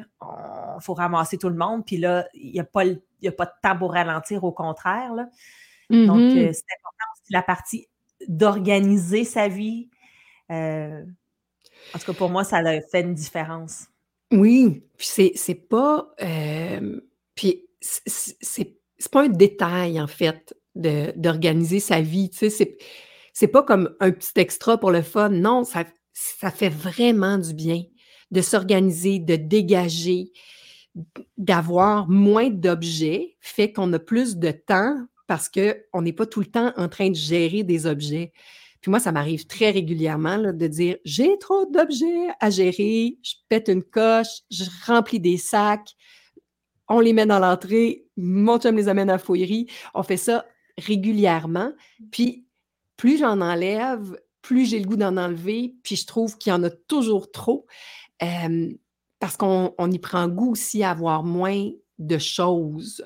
faut 0.80 0.93
ramasser 0.93 1.38
tout 1.38 1.49
le 1.49 1.58
monde. 1.58 1.86
Puis 1.86 1.97
là, 1.97 2.25
il 2.34 2.54
n'y 2.54 2.60
a, 2.62 2.63
pas, 2.63 2.84
a 2.86 3.32
pas 3.32 3.45
de 3.45 3.51
temps 3.62 3.77
pour 3.77 3.91
ralentir, 3.91 4.45
au 4.45 4.54
contraire. 4.54 5.13
Là. 5.13 5.27
Donc, 5.91 6.19
mm-hmm. 6.19 6.49
euh, 6.49 6.51
c'est 6.54 6.75
important 6.80 7.06
aussi 7.13 7.32
la 7.32 7.41
partie 7.41 7.88
d'organiser 8.27 9.23
sa 9.23 9.47
vie. 9.47 9.89
Euh, 10.51 11.04
en 11.93 11.99
tout 11.99 12.06
cas, 12.06 12.13
pour 12.13 12.30
moi, 12.30 12.43
ça 12.43 12.58
a 12.58 12.82
fait 12.82 13.01
une 13.01 13.13
différence. 13.13 13.88
Oui, 14.32 14.84
puis 14.97 15.34
c'est 15.36 15.56
pas. 15.56 16.13
Euh, 16.21 17.01
puis 17.36 17.65
c'est 17.80 19.12
pas 19.12 19.23
un 19.23 19.30
détail, 19.30 19.99
en 19.99 20.08
fait, 20.08 20.56
d'organiser 20.75 21.80
sa 21.80 22.01
vie. 22.01 22.30
Tu 22.30 22.38
sais, 22.38 22.49
c'est 22.49 22.77
c'est 23.34 23.47
pas 23.47 23.63
comme 23.63 23.95
un 23.99 24.12
petit 24.12 24.39
extra 24.39 24.77
pour 24.77 24.91
le 24.91 25.01
fun. 25.01 25.30
Non, 25.30 25.63
ça, 25.63 25.86
ça 26.13 26.51
fait 26.51 26.69
vraiment 26.69 27.38
du 27.38 27.54
bien 27.54 27.84
de 28.32 28.41
s'organiser, 28.41 29.19
de 29.19 29.36
dégager, 29.36 30.32
d'avoir 31.38 32.10
moins 32.10 32.49
d'objets, 32.49 33.38
fait 33.39 33.71
qu'on 33.71 33.91
a 33.93 33.99
plus 33.99 34.38
de 34.38 34.51
temps 34.51 34.97
parce 35.31 35.47
qu'on 35.47 36.01
n'est 36.01 36.11
pas 36.11 36.25
tout 36.25 36.41
le 36.41 36.45
temps 36.45 36.73
en 36.75 36.89
train 36.89 37.09
de 37.09 37.15
gérer 37.15 37.63
des 37.63 37.85
objets. 37.85 38.33
Puis 38.81 38.91
moi, 38.91 38.99
ça 38.99 39.13
m'arrive 39.13 39.47
très 39.47 39.71
régulièrement 39.71 40.51
de 40.51 40.67
dire 40.67 40.97
j'ai 41.05 41.39
trop 41.39 41.65
d'objets 41.67 42.27
à 42.41 42.49
gérer, 42.49 43.17
je 43.23 43.35
pète 43.47 43.69
une 43.69 43.81
coche, 43.81 44.41
je 44.49 44.65
remplis 44.85 45.21
des 45.21 45.37
sacs, 45.37 45.95
on 46.89 46.99
les 46.99 47.13
met 47.13 47.25
dans 47.25 47.39
l'entrée, 47.39 48.07
mon 48.17 48.59
chum 48.59 48.75
les 48.75 48.89
amène 48.89 49.09
à 49.09 49.13
la 49.13 49.19
fouillerie. 49.19 49.67
On 49.93 50.03
fait 50.03 50.17
ça 50.17 50.45
régulièrement. 50.77 51.71
Puis 52.11 52.45
plus 52.97 53.17
j'en 53.17 53.39
enlève, 53.39 54.19
plus 54.41 54.65
j'ai 54.65 54.79
le 54.79 54.85
goût 54.85 54.97
d'en 54.97 55.15
enlever, 55.15 55.75
puis 55.81 55.95
je 55.95 56.05
trouve 56.05 56.37
qu'il 56.37 56.49
y 56.49 56.53
en 56.53 56.63
a 56.63 56.69
toujours 56.69 57.31
trop. 57.31 57.67
parce 58.19 59.37
qu'on 59.37 59.91
y 59.93 59.99
prend 59.99 60.27
goût 60.27 60.51
aussi 60.51 60.83
à 60.83 60.89
avoir 60.89 61.23
moins 61.23 61.69
de 61.99 62.17
choses. 62.17 63.05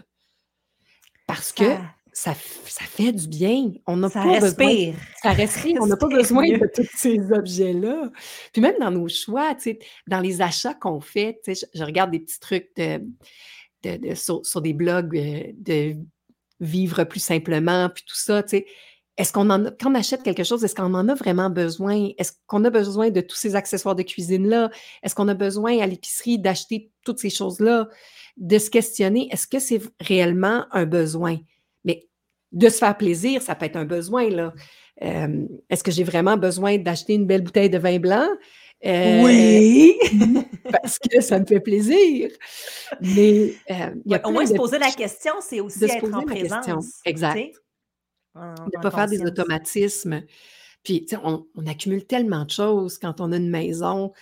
Parce 1.28 1.52
que 1.52 1.78
ça, 2.18 2.34
ça 2.66 2.86
fait 2.86 3.12
du 3.12 3.28
bien. 3.28 3.74
On 3.86 3.98
n'a 3.98 4.10
pas 4.10 4.24
besoin. 4.24 4.40
respire. 4.40 4.96
Ça 5.22 5.32
respire. 5.32 5.78
On 5.82 5.86
n'a 5.86 5.98
pas 5.98 6.08
besoin 6.08 6.44
mieux. 6.44 6.58
de 6.60 6.70
tous 6.74 6.88
ces 6.96 7.20
objets-là. 7.34 8.10
Puis 8.54 8.62
même 8.62 8.76
dans 8.80 8.90
nos 8.90 9.10
choix, 9.10 9.54
dans 10.08 10.22
les 10.22 10.42
achats 10.42 10.74
qu'on 10.74 11.02
fait, 11.02 11.40
je, 11.46 11.66
je 11.74 11.84
regarde 11.84 12.12
des 12.12 12.20
petits 12.22 12.40
trucs 12.40 12.70
de, 12.78 13.02
de- 13.84 13.98
de- 13.98 14.16
sur, 14.16 14.46
sur 14.46 14.62
des 14.62 14.72
blogs 14.74 15.18
euh, 15.18 15.52
de 15.58 15.98
vivre 16.62 17.04
plus 17.04 17.20
simplement, 17.20 17.90
puis 17.94 18.04
tout 18.08 18.16
ça, 18.16 18.42
tu 18.44 18.50
sais. 18.50 18.66
Est-ce 19.18 19.32
qu'on 19.34 19.50
en 19.50 19.66
a, 19.66 19.72
quand 19.72 19.92
on 19.92 19.96
achète 19.96 20.24
quelque 20.24 20.44
chose, 20.44 20.64
est-ce 20.66 20.76
qu'on 20.76 20.94
en 20.94 21.08
a 21.10 21.16
vraiment 21.16 21.50
besoin? 21.50 22.10
Est-ce 22.18 22.32
qu'on 22.48 22.64
a 22.66 22.70
besoin 22.70 23.10
de 23.12 23.22
tous 23.22 23.36
ces 23.38 23.56
accessoires 23.56 23.96
de 23.96 24.04
cuisine-là? 24.04 24.70
Est-ce 25.04 25.16
qu'on 25.16 25.28
a 25.30 25.34
besoin 25.34 25.80
à 25.80 25.88
l'épicerie 25.88 26.38
d'acheter 26.40 26.92
toutes 27.06 27.20
ces 27.20 27.30
choses-là? 27.30 27.88
De 28.38 28.58
se 28.58 28.70
questionner, 28.70 29.30
est-ce 29.32 29.48
que 29.48 29.60
c'est 29.60 29.82
réellement 30.02 30.66
un 30.72 30.86
besoin? 30.86 31.38
De 32.56 32.70
se 32.70 32.78
faire 32.80 32.98
plaisir, 32.98 33.42
ça 33.42 33.54
peut 33.54 33.66
être 33.66 33.76
un 33.76 33.86
besoin, 33.86 34.30
là. 34.30 34.54
Euh, 35.04 35.46
est-ce 35.70 35.84
que 35.84 35.92
j'ai 35.92 36.04
vraiment 36.06 36.38
besoin 36.38 36.78
d'acheter 36.78 37.14
une 37.14 37.26
belle 37.28 37.42
bouteille 37.44 37.70
de 37.70 37.78
vin 37.78 38.00
blanc? 38.00 38.28
Euh, 38.86 39.24
Oui! 39.24 39.96
Parce 40.72 40.98
que 41.00 41.22
ça 41.22 41.38
me 41.40 41.46
fait 41.46 41.60
plaisir. 41.60 42.30
Mais 43.02 43.54
euh, 43.72 43.92
il 44.06 44.12
y 44.12 44.16
a 44.16 44.18
Ouais, 44.20 44.26
au 44.26 44.32
moins, 44.32 44.46
se 44.46 44.54
poser 44.54 44.80
la 44.80 44.92
question, 44.92 45.34
c'est 45.42 45.60
aussi 45.60 45.80
de 45.80 45.88
se 45.88 45.94
être 45.94 46.00
poser 46.02 46.14
en 46.14 46.20
la 46.22 46.34
question. 46.34 46.60
présence. 46.62 46.92
Exact. 47.06 47.34
tu 47.36 47.40
sais, 47.42 47.54
en- 48.36 48.54
de 48.54 48.78
ne 48.78 48.82
pas 48.82 48.92
faire 48.92 49.08
des 49.08 49.22
automatismes. 49.22 50.22
Puis, 50.84 51.02
tu 51.06 51.16
sais, 51.16 51.22
on, 51.24 51.46
on 51.56 51.66
accumule 51.68 52.06
tellement 52.06 52.46
de 52.46 52.52
choses 52.52 52.98
quand 52.98 53.20
on 53.20 53.32
a 53.32 53.38
une 53.38 53.50
maison, 53.50 54.14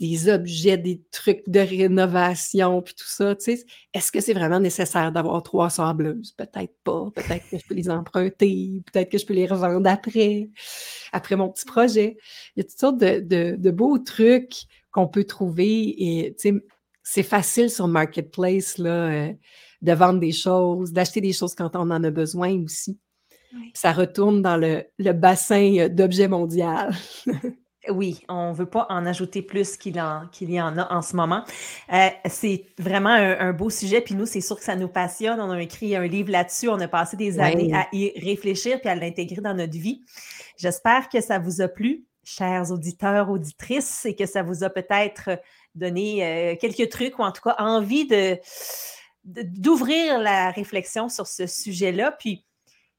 des 0.00 0.28
objets, 0.28 0.78
des 0.78 1.02
trucs 1.10 1.42
de 1.46 1.60
rénovation, 1.60 2.80
puis 2.82 2.94
tout 2.94 3.06
ça. 3.06 3.34
Tu 3.36 3.56
sais, 3.56 3.64
est-ce 3.92 4.10
que 4.10 4.20
c'est 4.20 4.32
vraiment 4.32 4.60
nécessaire 4.60 5.12
d'avoir 5.12 5.42
trois 5.42 5.70
sableuses? 5.70 6.32
Peut-être 6.32 6.74
pas. 6.84 7.10
Peut-être 7.14 7.48
que 7.50 7.58
je 7.58 7.66
peux 7.68 7.74
les 7.74 7.90
emprunter. 7.90 8.82
Peut-être 8.92 9.10
que 9.10 9.18
je 9.18 9.26
peux 9.26 9.34
les 9.34 9.46
revendre 9.46 9.88
après, 9.88 10.48
après 11.12 11.36
mon 11.36 11.50
petit 11.50 11.66
projet. 11.66 12.16
Il 12.56 12.60
y 12.60 12.62
a 12.62 12.64
toutes 12.64 12.78
sortes 12.80 12.98
de, 12.98 13.20
de- 13.20 13.56
de 13.56 13.70
beaux 13.70 13.98
trucs 13.98 14.54
qu'on 14.90 15.06
peut 15.08 15.24
trouver. 15.24 15.94
Et, 16.26 16.34
tu 16.34 16.50
sais, 16.50 16.54
c'est 17.02 17.22
facile 17.22 17.68
sur 17.70 17.86
Marketplace, 17.88 18.78
là, 18.78 19.10
euh, 19.28 19.32
de 19.82 19.92
vendre 19.92 20.20
des 20.20 20.32
choses, 20.32 20.92
d'acheter 20.92 21.20
des 21.20 21.34
choses 21.34 21.54
quand 21.54 21.76
on 21.76 21.90
en 21.90 22.02
a 22.04 22.10
besoin 22.10 22.58
aussi. 22.62 22.98
Oui. 23.54 23.70
Ça 23.74 23.92
retourne 23.92 24.40
dans 24.42 24.56
le, 24.56 24.84
le 24.98 25.12
bassin 25.12 25.76
euh, 25.78 25.88
d'objets 25.88 26.28
mondial. 26.28 26.94
Oui, 27.90 28.24
on 28.28 28.50
ne 28.50 28.54
veut 28.54 28.66
pas 28.66 28.86
en 28.90 29.04
ajouter 29.06 29.42
plus 29.42 29.76
qu'il 29.76 30.00
en- 30.00 30.26
qu'il 30.32 30.50
y 30.50 30.60
en 30.60 30.78
a 30.78 30.92
en 30.92 31.02
ce 31.02 31.14
moment. 31.16 31.44
Euh, 31.92 32.08
c'est 32.26 32.66
vraiment 32.78 33.10
un, 33.10 33.38
un 33.38 33.52
beau 33.52 33.70
sujet, 33.70 34.00
puis 34.00 34.14
nous, 34.14 34.26
c'est 34.26 34.40
sûr 34.40 34.56
que 34.56 34.64
ça 34.64 34.76
nous 34.76 34.88
passionne. 34.88 35.40
On 35.40 35.50
a 35.50 35.60
écrit 35.62 35.94
un 35.96 36.06
livre 36.06 36.30
là-dessus, 36.30 36.68
on 36.68 36.80
a 36.80 36.88
passé 36.88 37.16
des 37.16 37.38
années 37.40 37.74
à 37.74 37.86
y 37.92 38.12
réfléchir 38.18 38.80
puis 38.80 38.88
à 38.88 38.94
l'intégrer 38.94 39.40
dans 39.42 39.54
notre 39.54 39.76
vie. 39.78 40.02
J'espère 40.56 41.08
que 41.08 41.20
ça 41.20 41.38
vous 41.38 41.60
a 41.60 41.68
plu, 41.68 42.04
chers 42.22 42.70
auditeurs, 42.70 43.28
auditrices, 43.30 44.06
et 44.06 44.14
que 44.16 44.26
ça 44.26 44.42
vous 44.42 44.64
a 44.64 44.70
peut-être 44.70 45.30
donné 45.74 46.24
euh, 46.24 46.56
quelques 46.60 46.88
trucs 46.90 47.18
ou 47.18 47.22
en 47.22 47.32
tout 47.32 47.42
cas 47.42 47.56
envie 47.58 48.06
de 48.06 48.38
de- 49.24 49.42
d'ouvrir 49.42 50.18
la 50.18 50.50
réflexion 50.50 51.08
sur 51.08 51.26
ce 51.26 51.46
sujet-là. 51.46 52.12
Puis, 52.12 52.44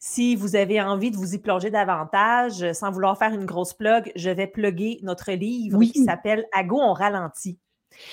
si 0.07 0.35
vous 0.35 0.55
avez 0.55 0.79
envie 0.79 1.09
de 1.09 1.17
vous 1.17 1.33
y 1.33 1.39
plonger 1.39 1.71
davantage, 1.71 2.61
euh, 2.61 2.73
sans 2.73 2.91
vouloir 2.91 3.17
faire 3.17 3.33
une 3.33 3.45
grosse 3.45 3.73
plug, 3.73 4.11
je 4.15 4.29
vais 4.29 4.45
plugger 4.45 4.99
notre 5.01 5.31
livre 5.31 5.79
Oui. 5.79 5.91
qui 5.91 6.03
s'appelle 6.03 6.45
À 6.53 6.63
go, 6.63 6.79
on 6.79 6.93
ralentit. 6.93 7.57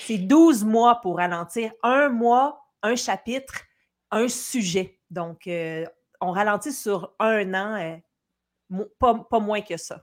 C'est 0.06 0.16
12 0.16 0.64
mois 0.64 1.02
pour 1.02 1.18
ralentir. 1.18 1.70
Un 1.82 2.08
mois, 2.08 2.64
un 2.82 2.96
chapitre, 2.96 3.60
un 4.10 4.26
sujet. 4.28 5.00
Donc, 5.10 5.46
euh, 5.46 5.84
on 6.22 6.30
ralentit 6.30 6.72
sur 6.72 7.12
un 7.18 7.52
an, 7.52 8.00
euh, 8.72 8.84
pas, 8.98 9.26
pas 9.30 9.38
moins 9.40 9.60
que 9.60 9.76
ça. 9.76 10.02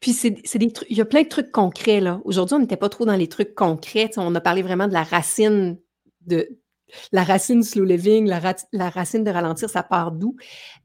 Puis 0.00 0.14
c'est 0.14 0.30
des 0.30 0.72
trucs, 0.72 0.88
il 0.88 0.96
y 0.96 1.02
a 1.02 1.04
plein 1.04 1.24
de 1.24 1.28
trucs 1.28 1.52
concrets 1.52 2.00
là. 2.00 2.22
Aujourd'hui, 2.24 2.54
on 2.54 2.60
n'était 2.60 2.76
pas 2.78 2.88
trop 2.88 3.04
dans 3.04 3.16
les 3.16 3.28
trucs 3.28 3.54
concrets. 3.54 4.08
On 4.16 4.34
a 4.34 4.40
parlé 4.40 4.62
vraiment 4.62 4.88
de 4.88 4.94
la 4.94 5.02
racine 5.02 5.78
de 6.22 6.58
la 7.12 7.24
racine 7.24 7.62
slow 7.62 7.84
living, 7.84 8.26
la, 8.26 8.38
ra- 8.38 8.54
la 8.72 8.90
racine 8.90 9.24
de 9.24 9.30
ralentir, 9.30 9.68
ça 9.70 9.82
part 9.82 10.12
d'où? 10.12 10.36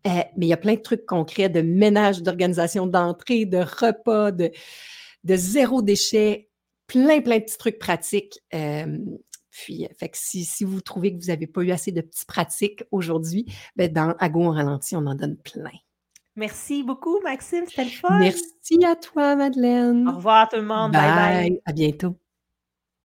Euh, 0.08 0.10
mais 0.38 0.46
il 0.46 0.50
y 0.50 0.54
a 0.54 0.58
plein 0.58 0.76
de 0.76 0.82
trucs 0.82 1.06
concrets 1.06 1.50
de 1.50 1.62
ménage, 1.62 2.22
d'organisation 2.22 2.88
d'entrée, 2.88 3.46
de 3.46 3.58
repas, 3.60 4.32
de, 4.32 4.52
de 5.24 5.36
zéro 5.36 5.82
déchet, 5.82 6.50
plein, 6.88 7.22
plein 7.22 7.38
de 7.38 7.44
petits 7.44 7.58
trucs 7.58 7.80
pratiques. 7.80 8.40
Euh, 8.54 8.98
puis, 9.50 9.86
euh, 9.86 9.90
fait 9.98 10.10
que 10.10 10.18
si, 10.18 10.46
si 10.46 10.64
vous 10.64 10.82
trouvez 10.82 11.14
que 11.14 11.22
vous 11.22 11.28
n'avez 11.28 11.48
pas 11.48 11.62
eu 11.62 11.72
assez 11.72 11.92
de 11.92 12.02
petits 12.02 12.26
pratiques 12.26 12.84
aujourd'hui, 12.92 13.46
ben 13.76 13.92
dans 13.92 14.16
Ago 14.20 14.42
on 14.42 14.50
ralentit, 14.52 14.96
on 14.96 15.06
en 15.06 15.16
donne 15.16 15.38
plein. 15.38 15.70
Merci 16.36 16.82
beaucoup, 16.82 17.20
Maxime. 17.22 17.66
C'était 17.68 17.84
le 17.84 17.90
fun. 17.92 18.18
Merci 18.18 18.84
à 18.84 18.96
toi, 18.96 19.36
Madeleine. 19.36 20.08
Au 20.08 20.16
revoir, 20.16 20.50
tout 20.50 20.56
le 20.56 20.64
monde. 20.64 20.92
bye. 20.92 21.02
bye. 21.02 21.50
Bye. 21.50 21.62
À 21.66 21.72
bientôt. 21.72 22.18